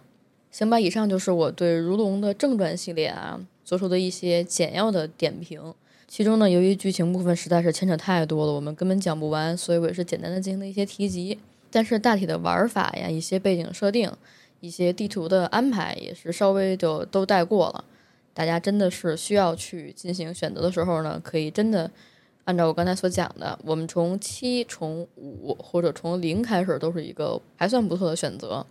[0.50, 5.74] 行吧，以上就是我对《如龙》的正传系列啊做出的一些简要的点评。
[6.08, 11.38] 其中呢，由于剧情部分实在是牵扯太多了，我们根本讲不完，所以我也是简单的进行了一些提及。
[11.70, 14.10] 但是大体的玩法呀、一些背景设定、
[14.60, 17.84] 一些地图的安排，也是稍微就都带过了。
[18.32, 21.90] 大家真的是需要去进行选择的时候呢，可以真的
[22.44, 28.64] 按照我刚才所讲的，我们从七、从五或者从零开始，都是一个还算不错的选择。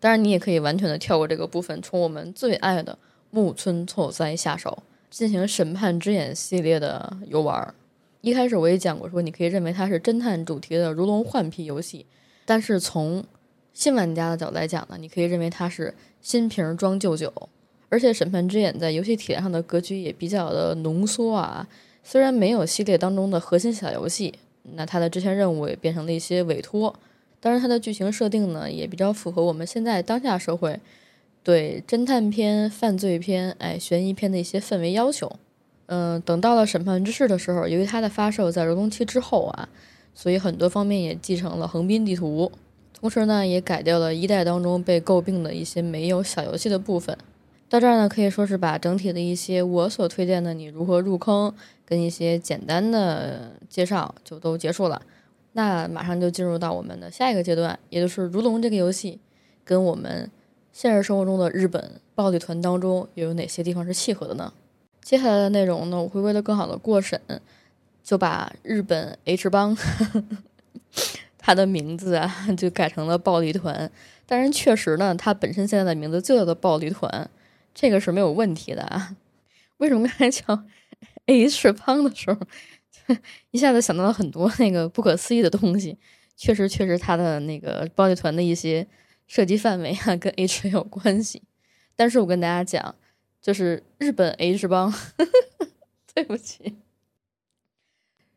[0.00, 2.96] 当然，你也可以完全的跳过这个部分，从我们最爱的
[3.30, 7.74] 木村拓哉下手，进行审判之眼系列的游玩。
[8.20, 12.04] 一开始我也讲过，说你可以认为它是侦探主题的如龙换皮游戏，
[12.44, 13.24] 但是从
[13.72, 17.32] 新玩家的角度来讲呢，你可以认为它是新瓶装旧酒。
[17.90, 21.66] 而且审判之眼在游戏体量上的格局也比较的浓缩啊，
[22.04, 24.34] 虽然没有系列当中的核心小游戏，
[24.74, 26.94] 那它的支线任务也变成了一些委托。
[27.40, 30.78] 当然，它的剧情设定呢，也比较符合我们现在当下社会
[31.42, 35.30] 对侦探片、犯罪片、哎悬疑片的一些氛围要求。
[35.86, 39.68] 嗯，等到了审判之誓的时候，由于它的发售在如龙七之后啊，
[40.14, 42.52] 所以很多方面也继承了横滨地图，
[42.92, 47.16] 同时呢，也改掉了一代当中被诟病的一些没有小游戏的部分。
[47.70, 51.54] 到这儿呢，可以说是把整体的一些我所推荐的你如何入坑
[51.86, 55.00] 跟一些简单的介绍就都结束了。
[55.52, 59.18] 那马上就进入到我们的下一个阶段，也就是《如龙》这个游戏，
[59.64, 60.30] 跟我们
[60.80, 64.52] 现实生活中的日本暴力团当中又有哪些地方是契合的呢？
[65.02, 67.20] 接下来的内容呢，我会为了更好的过审，
[68.04, 69.76] 就把日本 H 帮
[71.36, 73.90] 它的名字啊，就改成了暴力团。
[74.24, 77.28] 当然，确实呢，它本身现在的名字就叫做暴力团，
[77.74, 79.16] 这个是没有问题的啊。
[79.78, 80.62] 为什么刚才叫
[81.26, 82.38] H 帮的时候？
[83.50, 85.98] 一下子想到了很多那个不可思议的东西，
[86.36, 88.86] 确实，确实，他的那个暴力团的一些
[89.28, 91.44] 涉及范围啊，跟 H 有关系。
[91.94, 92.96] 但是我跟大家讲，
[93.40, 94.92] 就是日本 H 帮，
[96.12, 96.78] 对不起，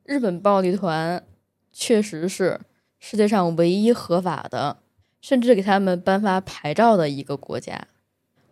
[0.03, 1.25] 日本暴力团
[1.71, 2.61] 确实是
[2.99, 4.77] 世界上唯一合法的，
[5.19, 7.87] 甚至给他们颁发牌照的一个国家。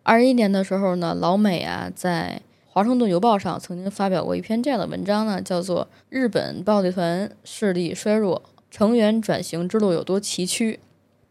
[0.02, 2.42] 二一年的时候呢，老美啊在。
[2.72, 10.74] 华盛顿邮报上曾经发表过一篇这样的文章呢，叫做《日本暴力团势力衰弱，成员转型之路有多崎岖》。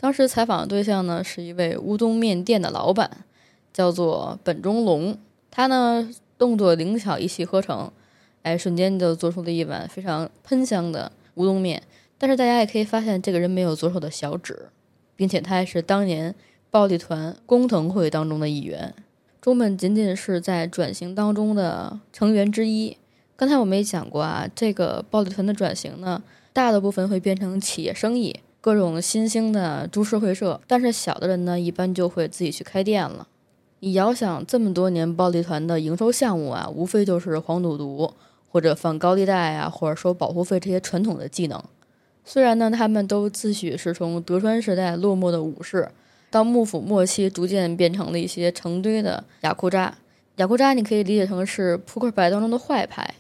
[0.01, 3.25] 当时采访的对象呢是一位乌冬面店的老板，
[3.73, 5.17] 叫做本中龙。
[5.51, 7.91] 他呢动作灵巧，一气呵成，
[8.43, 11.83] 哎，瞬间就做出了一碗非常喷香的乌冬面。
[12.17, 14.69] 但是大家也可以发现，这个人没有左手的小指，
[15.17, 16.33] 并且他还是当年
[16.71, 18.95] 暴力团工藤会当中的一员。
[19.41, 22.95] 中本仅仅是在转型当中的成员之一。
[23.35, 33.27] 刚才我们也讲过啊，这个暴力团的转型呢，大的部分会变成企业生意，各种新兴的株式会社；但是小的人呢，一般就会自己去开店了。
[33.79, 38.13] 你遥想这么多年暴力团的营收项目啊，无非就是黄赌毒
[38.49, 41.63] 或者放高利贷啊，或者收保护费这些传统的技能。
[42.25, 45.89] 虽然呢，他们都自诩是从德川时代落寞的武士。
[46.31, 49.97] 到幕府末期，逐渐变成了一些成堆的雅库扎。
[50.35, 53.15] 雅库扎你可以理解成是扑克牌当中的坏牌，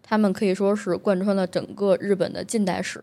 [0.00, 3.02] 他们可以说是贯穿了整个日本的近代史，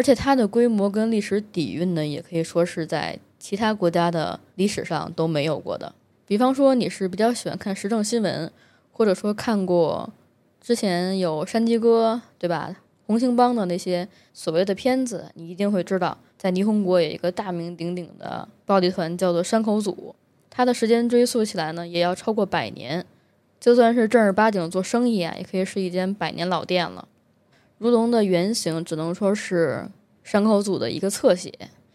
[0.00, 5.94] 而且它的规模跟历史底蕴呢，也可以说是在其他国家的历史上都没有过的。
[6.24, 8.50] 比方说，你是比较喜欢看时政新闻，
[8.92, 10.10] 或者说看过
[10.58, 12.74] 之前有山鸡哥，对吧？
[13.06, 16.16] 红星帮的那些所谓的片子，你一定会知道。
[16.38, 20.14] 在霓虹国有一个大名鼎鼎的暴力团，叫做山口组。
[20.48, 23.04] 它的时间追溯起来呢，也要超过百年。
[23.60, 27.06] 就算是正儿八经做生意啊，也可以是一间百年老店了。
[27.80, 29.88] 如龙的原型只能说是
[30.22, 31.50] 山口组的一个侧写，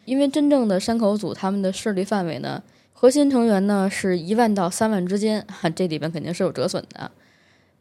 [0.05, 7.11] 因为真正的山口组他们的势力范围呢，核心成员呢是一万到三万之间，哈，这里边肯定是有折损的。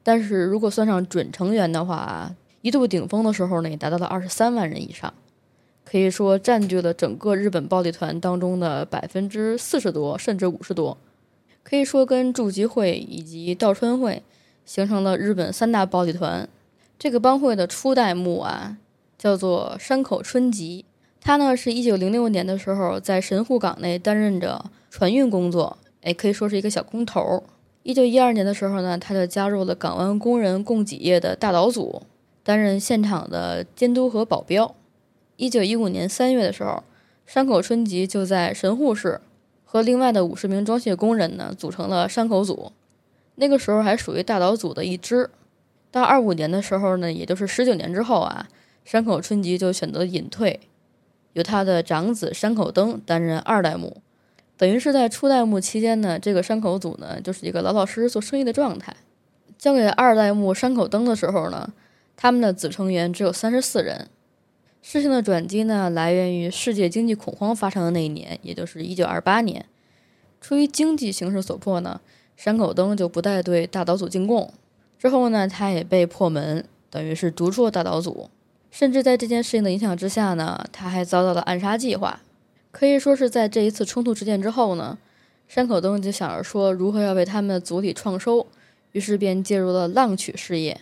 [0.02, 5.10] 但是如果算上准成员的话，一度顶峰的时候呢，也达到了二十三万人以上。
[5.82, 10.98] 可以说占据了整个日本暴力团当中的百分之四十多，甚至五十多。
[11.62, 14.22] 可以说跟筑集会以及道川会
[14.66, 16.46] 形成了日本三大暴力团。
[16.98, 18.78] 这个帮会的初代目啊，
[19.18, 20.84] 叫做山口春吉。
[21.20, 27.42] 他呢是一九零六年的时候在神户港内担任着船运工作，哎，可以说是一个小工头。
[27.82, 32.02] 一九一二年的时候呢，他就加入了港湾工人供给业的大岛组，
[32.42, 34.74] 担任现场的监督和保镖。
[35.36, 36.82] 一九一五年三月的时候，
[37.26, 39.20] 山口春吉就在神户市
[39.64, 42.72] 和另外的五十名装卸工人呢组成了山口组，
[43.34, 45.30] 那个时候还属于大岛组的一支。
[45.94, 48.48] 到二五年的时候呢，也就是十九年之后啊，
[48.84, 50.58] 山口春吉就选择隐退，
[51.34, 54.02] 由他的长子山口登担任二代目。
[54.56, 58.96] 等于是在初代目期间呢，这个山口组呢就是一个老老实实做生意的状态。
[59.56, 61.72] 交给二代目山口登的时候呢，
[62.16, 64.08] 他们的子成员只有三十四人。
[64.82, 69.64] 事情的转机呢，来源于世界经济恐慌发生的那一年，也就是一九二八年。
[70.40, 72.00] 出于经济形势所迫呢，
[72.36, 74.52] 山口登就不再对大岛组进贡。
[74.98, 78.30] 之后呢，他也被破门，等于是逐出了大岛组。
[78.70, 82.20] 甚至在这件事情的影响之下呢，他还遭到了暗杀计划。
[82.72, 84.98] 可以说是在这一次冲突事件之后呢，
[85.46, 88.46] 山口东就想着说如何要为他们的族体创收，
[88.90, 90.80] 于是便介入了浪曲事业。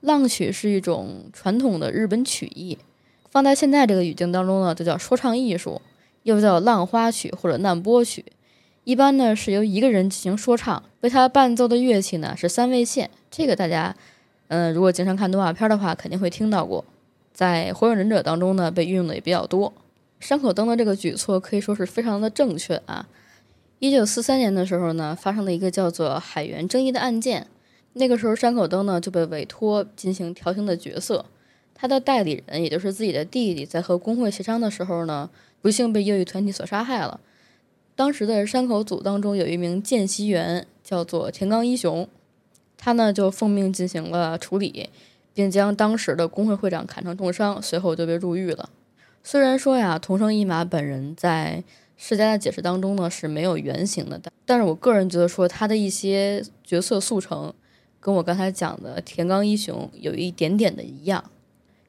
[0.00, 2.78] 浪曲是一种传统的日本曲艺，
[3.30, 5.82] 放在现在这个语境当中呢，就叫说唱艺术，
[6.22, 8.24] 又叫浪花曲或者难波曲。
[8.84, 13.08] 一般呢是由一个人进行说唱，为他伴奏的乐器呢是三味线。
[13.30, 13.94] 这个大家，
[14.48, 16.84] 嗯，如果经常看动画片的话，肯定会听到过。
[17.32, 19.72] 在《火影忍者》当中呢，被运用的也比较多。
[20.18, 23.08] 山口登的这个举措可以说是非常的正确啊。
[23.78, 27.46] 一九四三年的时候呢，发生了一个叫做海原争议的案件。
[27.94, 31.24] 那个时候，山口登呢就被委托进行调停的角色。
[31.74, 37.20] 他的代理人，也就是自己的弟弟，在和工会协商的时候呢，不幸被右翼团体所杀害了。
[38.02, 42.08] 当时的山口组当中有一名见习员，叫做田冈一雄，
[42.76, 44.90] 他呢就奉命进行了处理。
[45.32, 48.68] 并将当时的工会会长砍成重伤，随后就被入狱了。
[49.22, 51.62] 虽然说呀，桐生一马本人在
[51.96, 57.54] 世家的解释当中呢是没有原型的，但但是我个人觉得说他的一些角色速成，
[58.00, 61.30] 跟我刚才讲的田冈一雄有一点点的一样。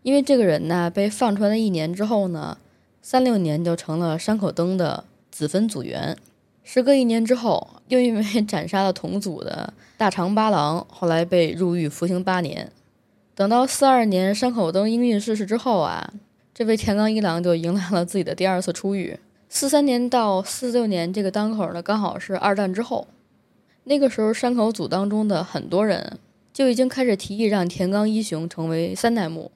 [0.03, 2.59] 因为这个人呢被放出来的一年之后呢，
[3.01, 6.15] 三六年就成了山口登的子分组员。
[6.63, 12.71] 时隔一年之后，又因为 斩杀了同组的大长八郎，后来被入狱服刑八年。
[13.33, 16.13] 等到四二年山口登应运逝世之后啊，
[16.53, 19.19] 这位田冈一郎就迎来了自己的第二次出狱。
[19.49, 23.07] 四三年到四六年这个当口呢，刚好是二战之后。
[23.85, 26.19] 那个时候山口组当中的很多人
[26.53, 29.51] 就已经开始提议让田冈一雄成为三代目。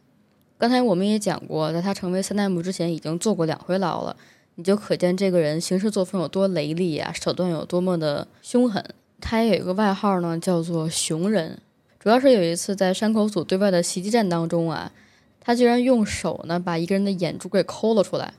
[0.58, 4.18] 刚才我们也讲过，在他成为三代目之前，已经坐过两回牢了。
[4.60, 8.84] 你就可见这个人行事作风有多雷厉啊，手段有多么的凶狠。
[9.22, 11.60] 他也有一个外号呢，叫做“熊人”。
[12.00, 14.92] 主要是有一次在山口组对外的袭击战当中啊，
[15.40, 18.34] 他居然用手呢把一个人的眼珠给抠了出来。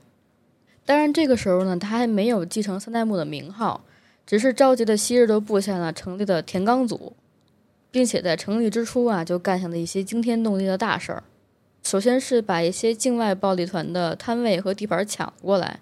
[0.85, 3.85] 当然这个时候呢，他还没有继承三代目的名号，
[4.25, 7.13] 只是召集的昔日的部下呢成立了田冈组，
[7.91, 11.23] 并且在成立之初啊就干下了一些惊天动地的大事儿。
[11.81, 15.79] 首先是把一些境外暴力团的摊位和地盘抢过来，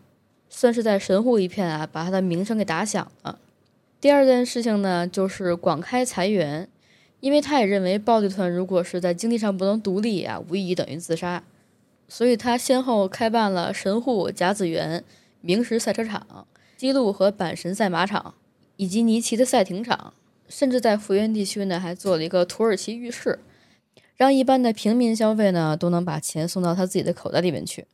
[0.50, 3.40] 算是在神户一片啊把他的名声给打响了。
[4.00, 6.70] 第二件事情呢就是广开财源。
[7.20, 11.44] 因为他也认为暴力团如果是在经济上不能独立啊，无异于等于自杀，
[12.08, 15.04] 所以他先后开办了神户甲子园、
[15.42, 16.46] 明石赛车场、
[16.78, 18.36] 基路和阪神赛马场，
[18.76, 20.14] 以及尼奇的赛艇场，
[20.48, 23.40] 甚至在福原地区呢还做了一个土耳其浴室，
[24.16, 27.88] 让一般的平民消费呢都能把钱送到他自己的口袋里面去。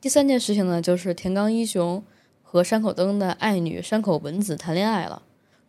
[0.00, 2.02] 第三件事情呢，就是田冈一雄
[2.42, 5.20] 和山口登的爱女山口文子谈恋爱了。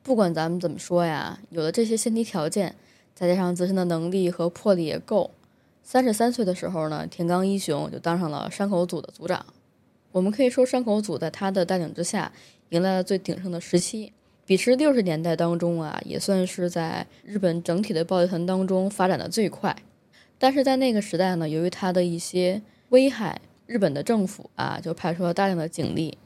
[0.01, 2.73] 不管咱们怎么说呀，有了这些先提条件，
[3.13, 5.31] 再加上自身的能力和魄力也够，
[5.83, 9.45] 三十三岁的时候呢，田冈一雄就当上了山口组的组长。
[10.13, 12.31] 我们可以说，山口组在他的带领之下，
[12.69, 14.13] 迎来了最鼎盛的时期。
[14.45, 19.75] 彼时六十年代当中啊，也算是在日本整体的暴力团当中发展的最快。
[20.39, 23.41] 但是在那个时代呢，由于他的一些危害，
[23.71, 26.17] 日本的政府啊就派出了大量的警力，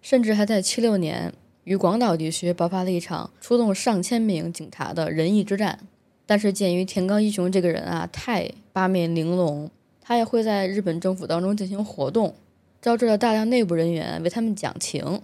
[0.00, 1.30] 甚至还在七六年。
[1.64, 5.80] 与广岛地区爆发了一场出动上千名警察的仁义之战，
[6.24, 9.68] 但是鉴于田冈一雄这个人啊太八面玲珑，
[10.00, 12.36] 他也会在日本政府当中进行活动，
[12.80, 15.20] 招致了大量内部人员为他们讲情，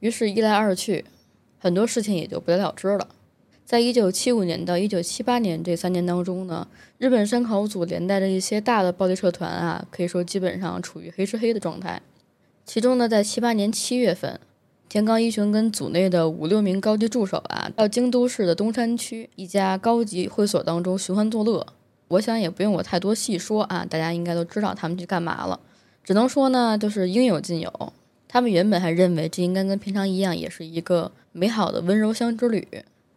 [0.00, 1.04] 于是，一来二去，
[1.60, 3.06] 很多事情也就不了了之了。
[3.70, 6.66] 在一九七五年到一九七八年这三年当中呢，
[6.98, 12.02] 日本山口组连带着一些大的暴力社团啊，可以说基本上处于黑吃黑的状态。
[12.66, 14.40] 其中呢，在七八年七月份。
[14.88, 21.64] 田冈一雄跟组内的五六名高级助手啊，到京都市的东山区一家高级会所当中寻欢作乐。
[22.08, 25.60] 我想也不用我太多细说啊，大家应该都知道他们去干嘛了。
[26.02, 27.92] 只能说呢，就是应有尽有。
[28.26, 32.66] 他们原本还认为这应该跟平常一样，也是一个美好的温柔乡之旅。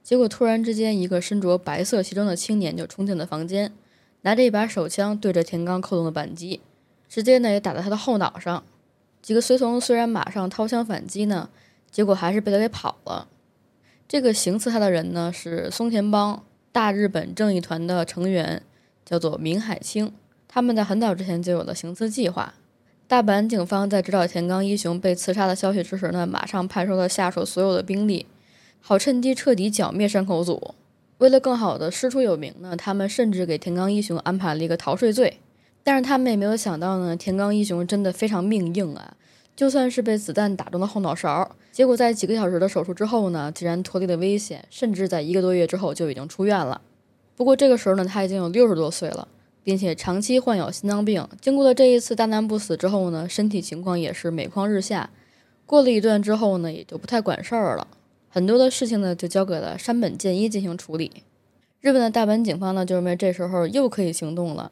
[0.04, 3.72] 结果突然之间，一个身着白色西装的青年就冲进了房间，
[4.22, 6.62] 拿着一把手枪对着田刚扣动了扳机，
[7.08, 8.64] 直接呢也打在他的后脑上。
[9.22, 11.50] 几个随从虽然马上掏枪反击呢。
[11.94, 13.28] 结果还是被他给跑了。
[14.08, 18.64] 这个行刺他的人呢，是松田帮大日本正义团的成员，
[19.06, 20.12] 叫做明海清。
[20.48, 22.56] 他们在很早之前就有了行刺计划。
[23.08, 28.26] 大阪警方在知道田冈一雄被刺杀的消息之时呢，马上派出了下属所有的兵力，
[28.86, 30.76] 好趁机彻底剿灭山口组。
[31.20, 35.40] 为了更好的师出有名呢，他们甚至给田冈一雄安排了一个逃税罪。
[35.86, 39.16] 但是他们也没有想到呢，田冈一雄真的非常命硬啊。
[39.56, 46.82] 就算是被子弹打中了后脑勺，结果在几个小时的手术之后呢，竟然脱离了危险，甚至在一个多月之后就已经出院了。
[47.38, 49.26] 不过这个时候呢，他已经有六十多岁了，
[49.64, 51.26] 并且长期患有心脏病。
[51.40, 55.10] 经过了这一次大难不死之后呢，身体情况也是每况日下。
[55.66, 57.88] 过了一段之后呢，也就不太管事儿了，
[58.34, 61.22] 很多的事情呢就交给了山本健一进行处理。
[61.82, 64.72] 日本的大阪警方呢，就认为这时候又可以行动了，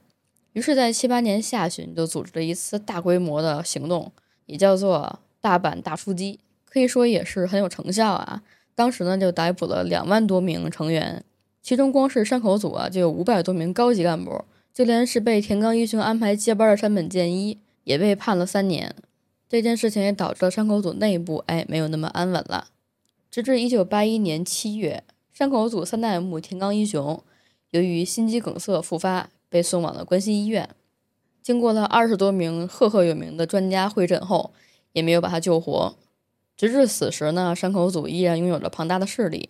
[0.54, 4.12] 于是，在七八年下旬就组织了一次大规模的行动，
[4.48, 8.42] 也叫做大阪大出击，可以说也是很有成效啊。
[8.74, 11.24] 当时呢，就逮捕了两万多名成员。
[11.62, 14.44] 其中，光是山口组啊，就有五百多名高级干部，
[14.74, 18.96] 就连是被田刚一雄安排接班的山本健一也被判了三年。
[19.48, 22.70] 这件事情也导致了山口组内部哎没有那么安稳了。
[23.32, 27.24] 直至一九八一年七月，山口组三代目田刚一雄
[27.70, 30.70] 由于心肌梗塞复发，被送往了关西医院。
[31.42, 34.52] 经过了二十多名赫赫有名的专家会诊后，
[34.92, 35.96] 也没有把他救活。
[36.58, 39.50] 直至死时呢，山口组依然拥有着庞大的势力。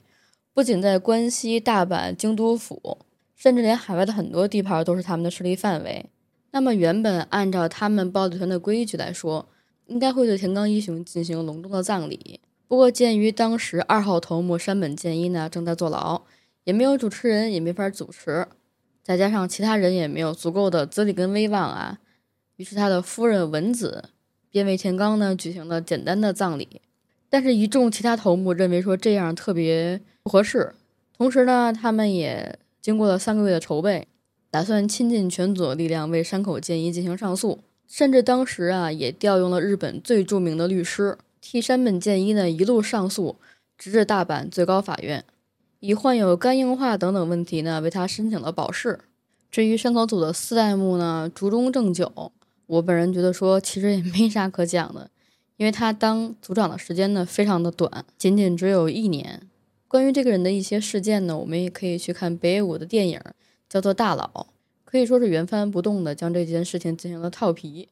[0.53, 2.99] 不仅在关西、大阪、京都府，
[3.35, 6.05] 甚至连海外的很多地盘都是他们的势力范围。
[6.51, 9.49] 那么，原本按照他们暴力团的规矩来说，
[9.87, 12.39] 应该会对田刚一雄进行隆重的葬礼。
[12.71, 16.21] 不过，鉴于当时二号头目山本健一呢正在坐牢，
[16.63, 18.47] 也没有主持人，也没法主持，
[19.03, 21.99] 再加上其他人也没有足够的资历跟威望啊，
[22.55, 24.05] 于是他的夫人文子
[24.49, 26.79] 便为田刚呢举行了简单的葬礼。
[27.29, 29.99] 但是，一众其他头目认为说这样特别。
[30.23, 30.73] 不合适。
[31.17, 34.07] 同时呢，他们也经过了三个月的筹备，
[34.49, 43.35] 打算倾尽全组力量为山口健一进行上诉，甚至当时啊，也调用了日本最著名的律师，替山本健一呢一路上诉，
[43.77, 45.25] 直至大阪最高法院，
[45.79, 48.99] 以患有肝硬化等等问题呢为他申请了保释。
[49.49, 52.31] 至于山口组的四代目呢，竹中正久，
[52.67, 55.09] 我本人觉得说其实也没啥可讲的，
[55.57, 59.41] 因为他当组长的时间呢非常的短，仅仅只有一年。
[59.87, 63.19] 关于这个人的一些事件呢，我们也可以去看北野武的电影，
[63.67, 64.29] 叫做《大佬》，
[64.85, 67.89] 可以说是原封不动的将这件事情进行了套皮。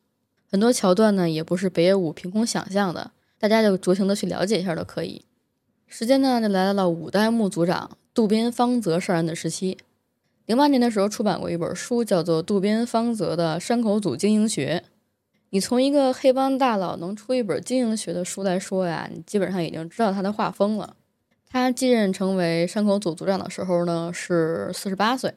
[0.50, 5.26] 很多桥段呢，也不是北野武凭空想象的，大家就酌情的去了解一下都可以。
[5.88, 9.78] 时间呢，就来到了五代目组长渡边芳泽上任的时期。
[10.46, 14.84] 零八年的时候出版过一本书，叫做《渡边芳泽的山口组经营学》。
[15.52, 20.96] 你从一个黑帮大佬能出一本经营学的书来说呀，你基本上已经知道他的画风了。
[21.48, 25.34] 他继任成为山口组组长的时候呢，是四十八岁，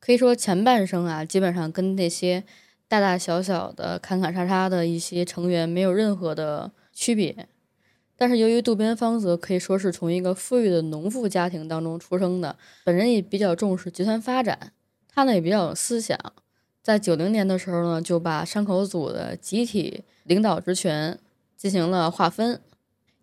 [0.00, 2.42] 可以说前半生啊，基本上跟那些
[2.88, 7.46] 大大小小的砍砍杀杀的一些成员没有任何的区别。
[8.16, 14.72] 但是由于渡边芳泽可以说是从一个富裕的农妇家庭当中出生的，本人也比较重视集团发展，
[15.06, 16.18] 他呢也比较有思想，
[16.82, 21.18] 在九零年的时候呢，就把山口组的集体领导职权
[21.58, 22.58] 进行了划分。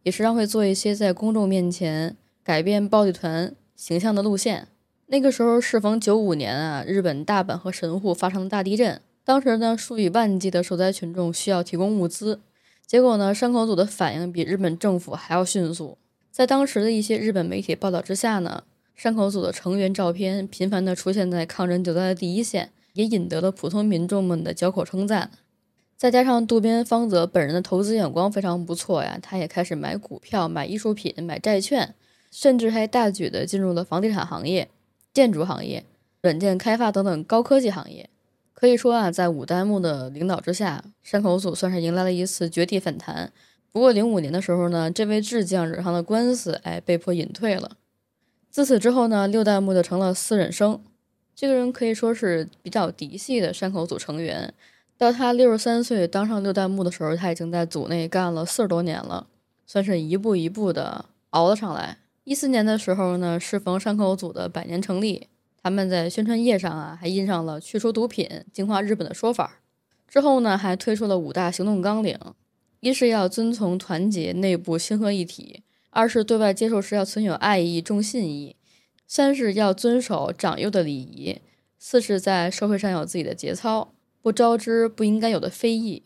[0.04, 4.68] 也时常会做一些在公众面前改变暴力团形象的路线。
[5.08, 12.42] 那个时候适逢九五年啊，日本大阪和神户发生了大地震，当时呢数以万计的受灾群众需要提供物资，
[12.86, 15.98] 结果呢山口组的反应比日本政府还要迅速。
[16.30, 18.64] 在当时的一些日本媒体报道之下呢，
[18.96, 25.32] 山口组的成员照片频繁地出现在抗震救灾的第一线，也引得了普通民众们的交口称赞。
[25.96, 31.96] 再加上渡边芳泽本人的投资眼光非常不错呀，他也开始买股票、买艺术品、买债券，
[32.32, 34.70] 甚至还大举的进入了房地产行业、
[35.14, 35.86] 建筑行业、
[36.22, 38.10] 软件开发等等高科技行业。
[38.64, 43.30] 可以说啊，在五代目的领导之下，山口组算是迎来了一次绝地反弹。
[43.74, 47.72] 不过零五年的时候呢，这位智将惹上了官司，哎，被迫隐退了。
[48.50, 50.82] 自此之后呢，六代目就成了私忍生。
[51.36, 54.54] 这个人可以说是比较嫡系的山口组成员。
[54.98, 59.28] 到他六十三岁当上六代目的时候，他已经在组内干了四十多年了，
[59.68, 61.98] 算是一步一步的熬了上来。
[62.24, 65.28] 一四年的时候呢，适逢山口组的百年成立，
[65.64, 69.62] 他们在宣传页上啊还印上了“去除毒品，净化日本”的说法。
[70.10, 72.20] 之后呢，还推出了五大行动纲领：
[72.82, 78.58] 一是要遵从团结，内部心合一体；二是对外接受时要存有爱意、重信义；
[79.08, 81.40] 三是要遵守长幼的礼仪；
[81.80, 83.94] 四是在社会上有自己的节操。
[84.22, 86.04] 不招之不应该有的非议。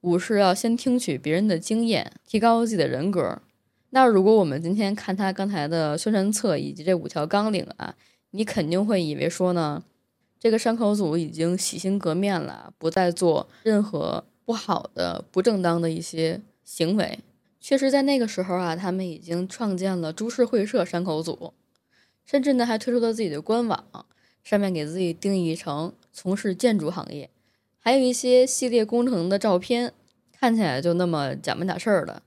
[0.00, 3.40] 五是要先听取别人的经验，提高自己的人格。
[3.90, 7.94] 那如果我们今天看他刚才的宣传册以及这五条纲领啊，
[8.36, 9.82] 你肯定会以为说呢，
[10.38, 17.20] 这个山口组已经洗心革面了，不再做任何不好的、不正当的一些行为。
[17.58, 21.54] 确实，在那个时候啊，他们已经创建了株式会社山口组，
[22.24, 24.06] 甚至呢还推出了自己的官网，
[24.44, 27.30] 上面给自己定义成从事建筑行业。
[27.80, 29.92] 还有一些系列工程的照片，
[30.38, 32.22] 看起来就那么假模假式的。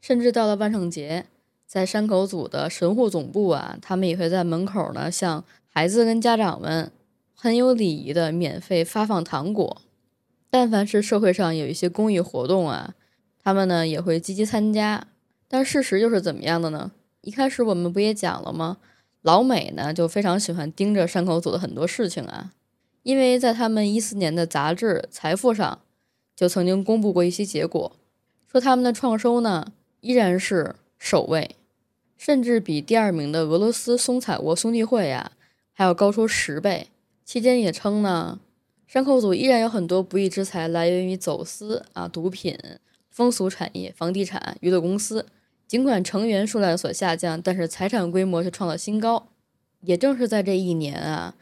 [0.00, 1.26] 甚至到了万圣节，
[1.72, 6.92] 在山口组的神户总部啊，他们也会在门口呢，向孩子跟家长们
[7.34, 9.80] 很有礼仪的免费发放糖果。
[10.50, 12.92] 但凡是社会上有一些公益活动啊，
[13.42, 15.06] 他们呢也会积极参加。
[15.48, 16.92] 但事实又是怎么样的呢？
[17.22, 18.76] 一开始我们不也讲了吗？
[19.22, 22.52] 老美呢就非常喜欢盯着山口组的很多事情啊，
[23.02, 25.78] 因为在他们一四年的杂志《财富》上
[26.36, 27.96] 就曾经公布过一些结果，
[28.46, 29.72] 说他们的创收呢。
[30.02, 31.54] 依然是首位，
[32.24, 35.32] 甚至比第二名的俄罗斯松彩沃兄弟会呀
[35.72, 36.86] 还要高出十倍。
[37.24, 38.38] 期间也称呢，
[38.86, 42.56] 山口组依然有很多不义之财来源于走私啊、毒品、
[43.10, 45.26] 风俗产业、房地产、娱乐公司。
[45.66, 49.26] 尽管成员数量所下降，但是财产规模却创了新高。
[49.80, 51.34] 也正是在这一年啊，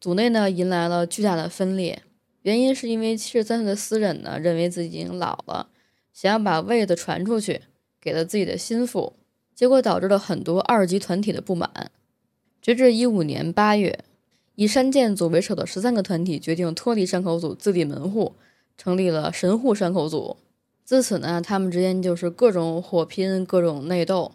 [0.00, 2.04] 组内呢迎来了巨大的分裂，
[2.42, 5.70] 原因是因为七十三岁的私人呢认为自己已经老了，
[6.12, 7.62] 想要把位子传出去。
[8.00, 9.12] 给了自己的心腹，
[9.60, 11.90] 结果导致了很多二级团体的不满。
[12.62, 14.06] 直至一五年八月，
[14.54, 18.36] 以山健组为首的十三个团体决定脱离山口组，自立门户，
[18.78, 20.38] 成立了神户山口组。
[20.82, 24.32] 自此呢，他们之间就是各种火拼，各种内斗，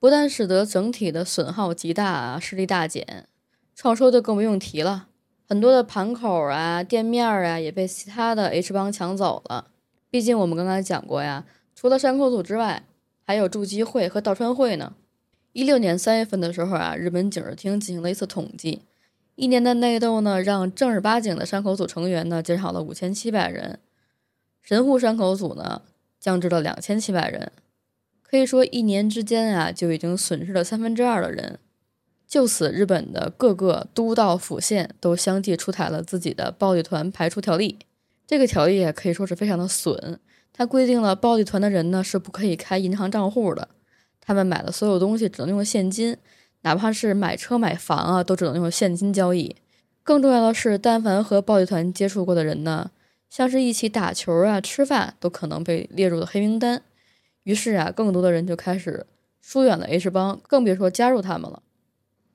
[0.00, 3.28] 不但使得整体的损耗极大啊，势力大减，
[3.76, 5.06] 创收就更不用提了。
[5.48, 9.68] 很多的盘口啊、店面啊，也被其他的 H 帮抢走了。
[10.10, 11.44] 毕竟我们刚才讲过呀。
[11.76, 12.82] 除了山口组之外，
[13.28, 14.94] 还有筑基会和道川会呢。
[15.52, 18.80] 一六年三月份的时候啊，日本警视厅进行了一次统计，
[19.34, 23.80] 一年的内斗呢，让正儿八经的山口组成员呢减少了五千七百人，
[24.62, 25.82] 神户山口组呢
[26.18, 27.52] 降至了两千七百人。
[28.22, 31.58] 可以说一年之间啊，就已经损失了三分之二的人。
[32.26, 37.78] 就此，日本的各个都道府县都相继出台了自己的暴力团排除条例。
[38.26, 40.18] 这个条例也可以说是非常的损。
[40.58, 43.68] 它规定了暴力团的人呢是不可以开银行账户的，
[44.20, 46.16] 他们买的所有东西只能用现金，
[46.62, 49.54] 哪怕是买车买房啊，都只能用现金交易。
[50.02, 52.90] 更重要的是，但凡和暴力团接触过的人呢，
[53.30, 56.82] 像是一起打球啊、吃饭，都可能被列入了黑名单。
[57.44, 59.06] 于是啊，更多的人就开始
[59.40, 61.62] 疏远了 H 帮，更别说加入他们了。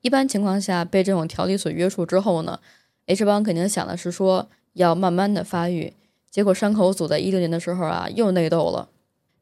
[0.00, 2.58] 一般情况下，被这种条例所约束之后呢
[3.04, 5.92] ，H 帮肯定想的是说要慢慢的发育。
[6.34, 8.88] 结果山口组在一六年的时候啊，又内斗了，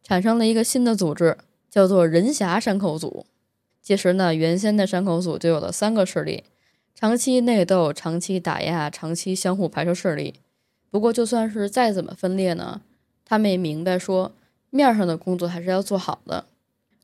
[0.03, 1.39] 产生了一个新的组织，
[1.71, 3.25] 叫做人侠山口组。
[3.81, 6.45] 届时呢，原先的山口组就有了三个势力，
[6.95, 10.35] 长期内斗，长期打压，长期相互排斥势力。
[10.91, 12.83] 不过就算是再怎么分裂呢，
[13.25, 14.33] 他们也明白说，
[14.69, 16.45] 面上的工作还是要做好的。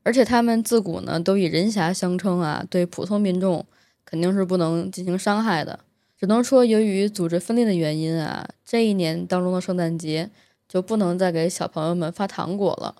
[0.03, 3.65] 而且他们自古呢都以人侠相称啊，对普通民众
[4.05, 5.79] 肯定是不能进行伤害的。
[6.19, 10.29] 只能说，由于组织分裂的原因啊，这一年当中的圣诞节
[10.67, 12.95] 就不能再给小朋友们发糖果了。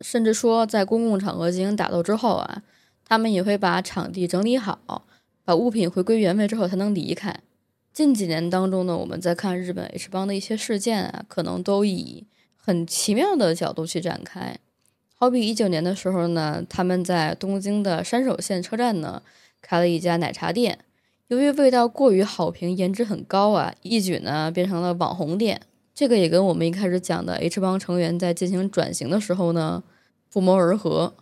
[0.00, 2.64] 甚至说，在公共场合进行打斗之后啊，
[3.04, 5.06] 他们也会把场地整理好，
[5.44, 7.38] 把物品回归原位之后才能离开。
[7.92, 14.58] 近几年当中呢，我们在看日本 H 帮的一些事件啊，可能都以很奇妙的角度去展开。
[15.14, 19.22] 好比一九年的时候呢，他们在东京的山手线车站呢
[19.62, 20.80] 开了一家奶茶店。
[21.28, 25.60] 由于味道过于好评，颜值很高啊，一举呢变成了网红店。
[25.92, 29.82] 这个也跟我们一开始讲的 H 帮成员在进行转型的时候呢
[30.30, 31.14] 不谋而合。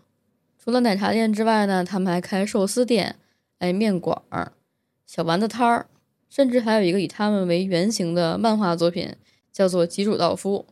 [0.62, 3.16] 除了奶茶店之外呢，他们还开寿司店、
[3.60, 4.52] 哎面馆儿、
[5.06, 5.86] 小丸子摊儿，
[6.28, 9.16] 甚至还有一个以他们为原型的漫画作品，
[9.50, 10.66] 叫做吉主道夫。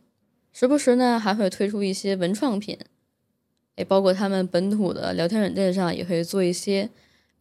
[0.51, 2.77] 时不时呢还会推出一些文创品，
[3.77, 6.91] 哎，包括他们本土的聊天软件上也会做一些。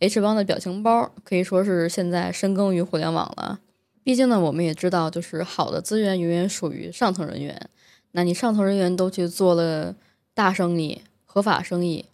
[0.03, 3.61] H 帮的表情包可以说是现在深耕于互联网了。
[4.03, 7.71] 毕竟呢，我们也知道，就是好的资源永远属于上层人员。
[8.11, 9.95] 那你上层人员都去做了
[10.35, 12.07] 大生意、合法生意，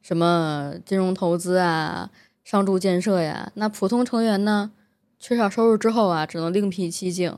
[0.00, 2.12] 什么金融投资啊、
[2.44, 4.70] 商住建设呀，那普通成员呢，
[5.18, 7.36] 缺少收入之后啊，只能另辟蹊径。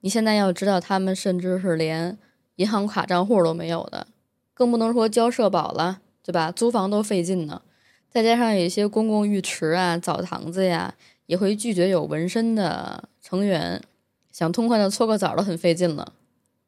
[0.00, 2.18] 你现在要知道，他们甚至是连
[2.56, 4.08] 银行卡账户都没有的，
[4.52, 6.50] 更不能说交社保了，对吧？
[6.50, 7.62] 租房都费劲呢。
[8.18, 10.92] 再加上有一些公共浴池啊、澡堂子呀，
[11.26, 13.80] 也会拒绝有纹身的成员，
[14.32, 16.12] 想痛快的搓个澡都很费劲了。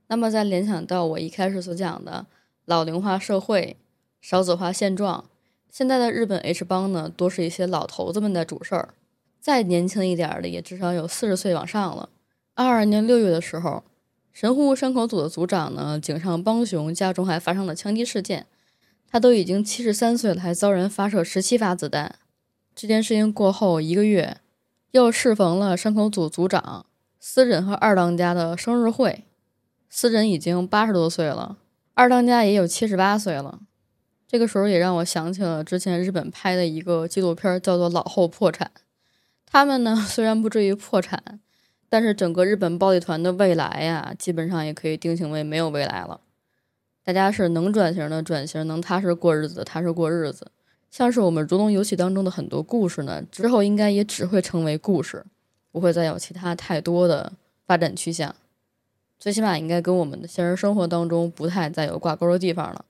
[0.07, 2.24] 那么再联想到我一开始所讲的
[2.66, 3.76] 老龄化社会、
[4.20, 5.24] 少子化现状，
[5.68, 8.90] 现在的日本 H 帮呢，多是一些老头子们在主事儿，
[9.40, 12.11] 再年轻一点的也至少有四十岁往上了。
[12.55, 13.82] 二二年六月的时候，
[14.32, 18.46] 神户山口组的组长呢井上邦雄家中还发生了枪击事件。
[19.11, 22.15] 他都已经七十三岁了，还遭人发射十七发子弹。
[22.77, 24.37] 这件事情过后一个月，
[24.93, 26.87] 又适逢了山口组组长
[27.19, 29.25] 私人和二当家的生日会。
[29.89, 31.59] 私人已经八十多岁了，
[31.95, 33.59] 二当家也有七十八岁了。
[34.29, 38.71] 这个时候也让我想起了之前日本拍的一个纪录片，叫做《老后破产》。
[39.45, 41.41] 他们呢虽然不至于破产，
[41.89, 46.21] 但是整个日本暴力团的未来呀，基本上也可以定性为没有未来了。
[47.03, 50.51] 大家是能转型的转型，能踏实过日子踏实过日子。
[50.90, 55.24] 像是我们如龙游戏当中的很多故事呢，之后应该也只会成为故事，
[55.70, 57.32] 不会再有其他太多的
[57.66, 58.34] 发展趋向。
[59.18, 62.84] 最起码应该跟我们的现实生活当中不太再有挂钩的地方了。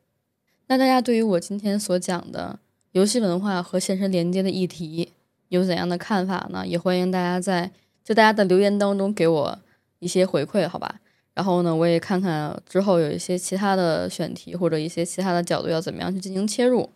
[0.69, 2.59] 那大家对于我今天所讲的
[2.93, 5.13] 游戏文化和现实连接的议题
[5.49, 6.67] 有怎样的看法呢？
[6.67, 7.71] 也欢迎大家在
[8.05, 9.59] 就大家的留言当中给我
[9.99, 11.00] 一些回馈，好吧？
[11.35, 16.91] 然后呢，我也看看之后有一些其他的选题或者一些其他的角度要怎么样去进行切入。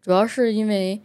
[0.00, 1.00] 主要是因为，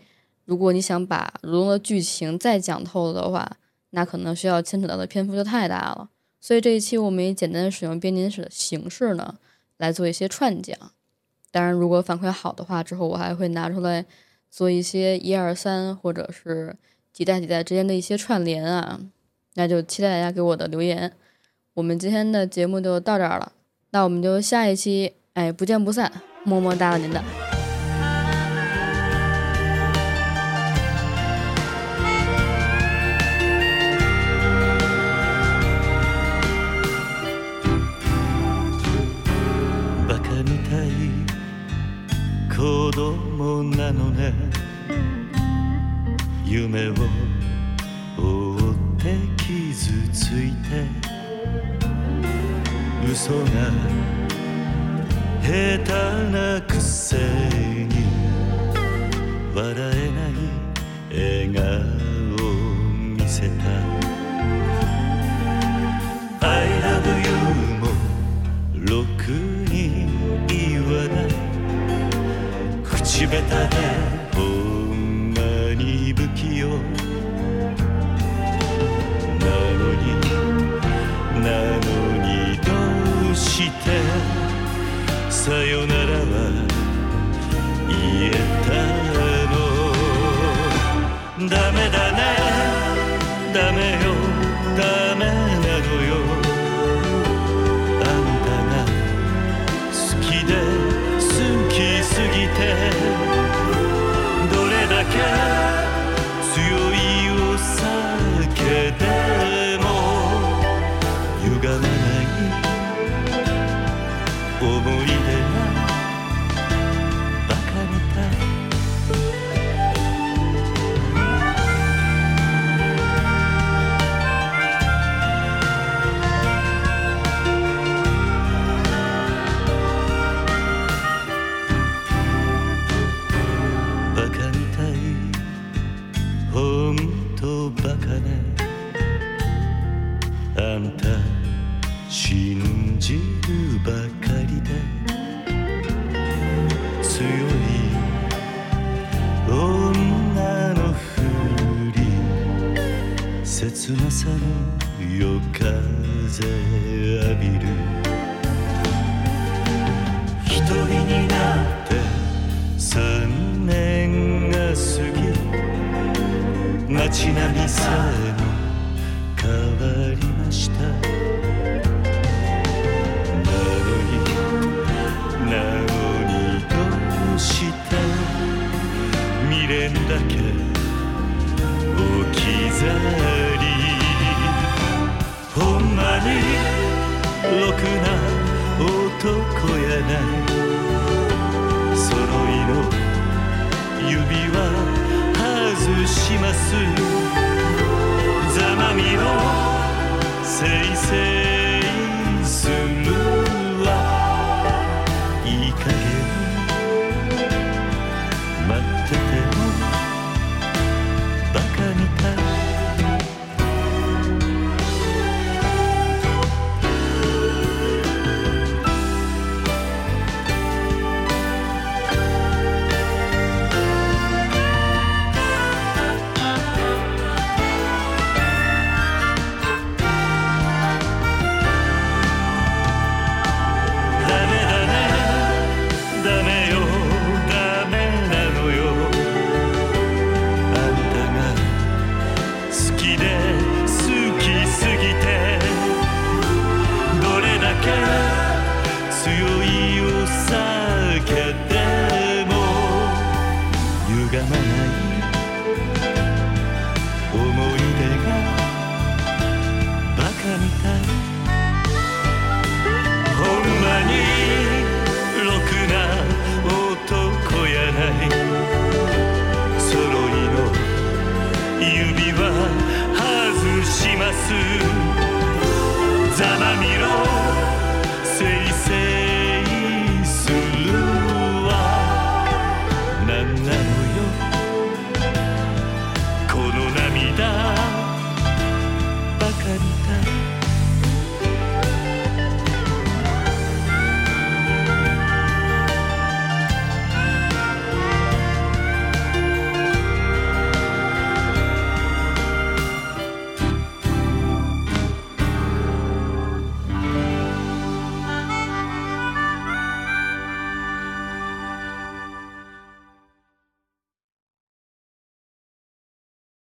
[0.46, 3.58] 如果你想把《如龙》的剧情再讲透的话，
[3.92, 6.10] 那可能需要牵扯到的篇幅就太大了。
[6.42, 9.36] 所以这一期我们也简单使用编年史的形式呢，
[9.78, 10.78] 来做一些串讲。
[11.52, 14.06] 当然，如果反馈好的话，之后我还会拿出来
[14.50, 16.76] 做一些一二三或者是
[17.12, 19.00] 几代几代之间的一些串联啊。
[19.56, 21.12] 那就期待大家给我的留言。
[21.80, 23.54] 我们今天的节目就到这儿了，
[23.92, 26.12] 那我们就下一期，哎，不见不散，
[26.44, 27.24] 么么哒，您的。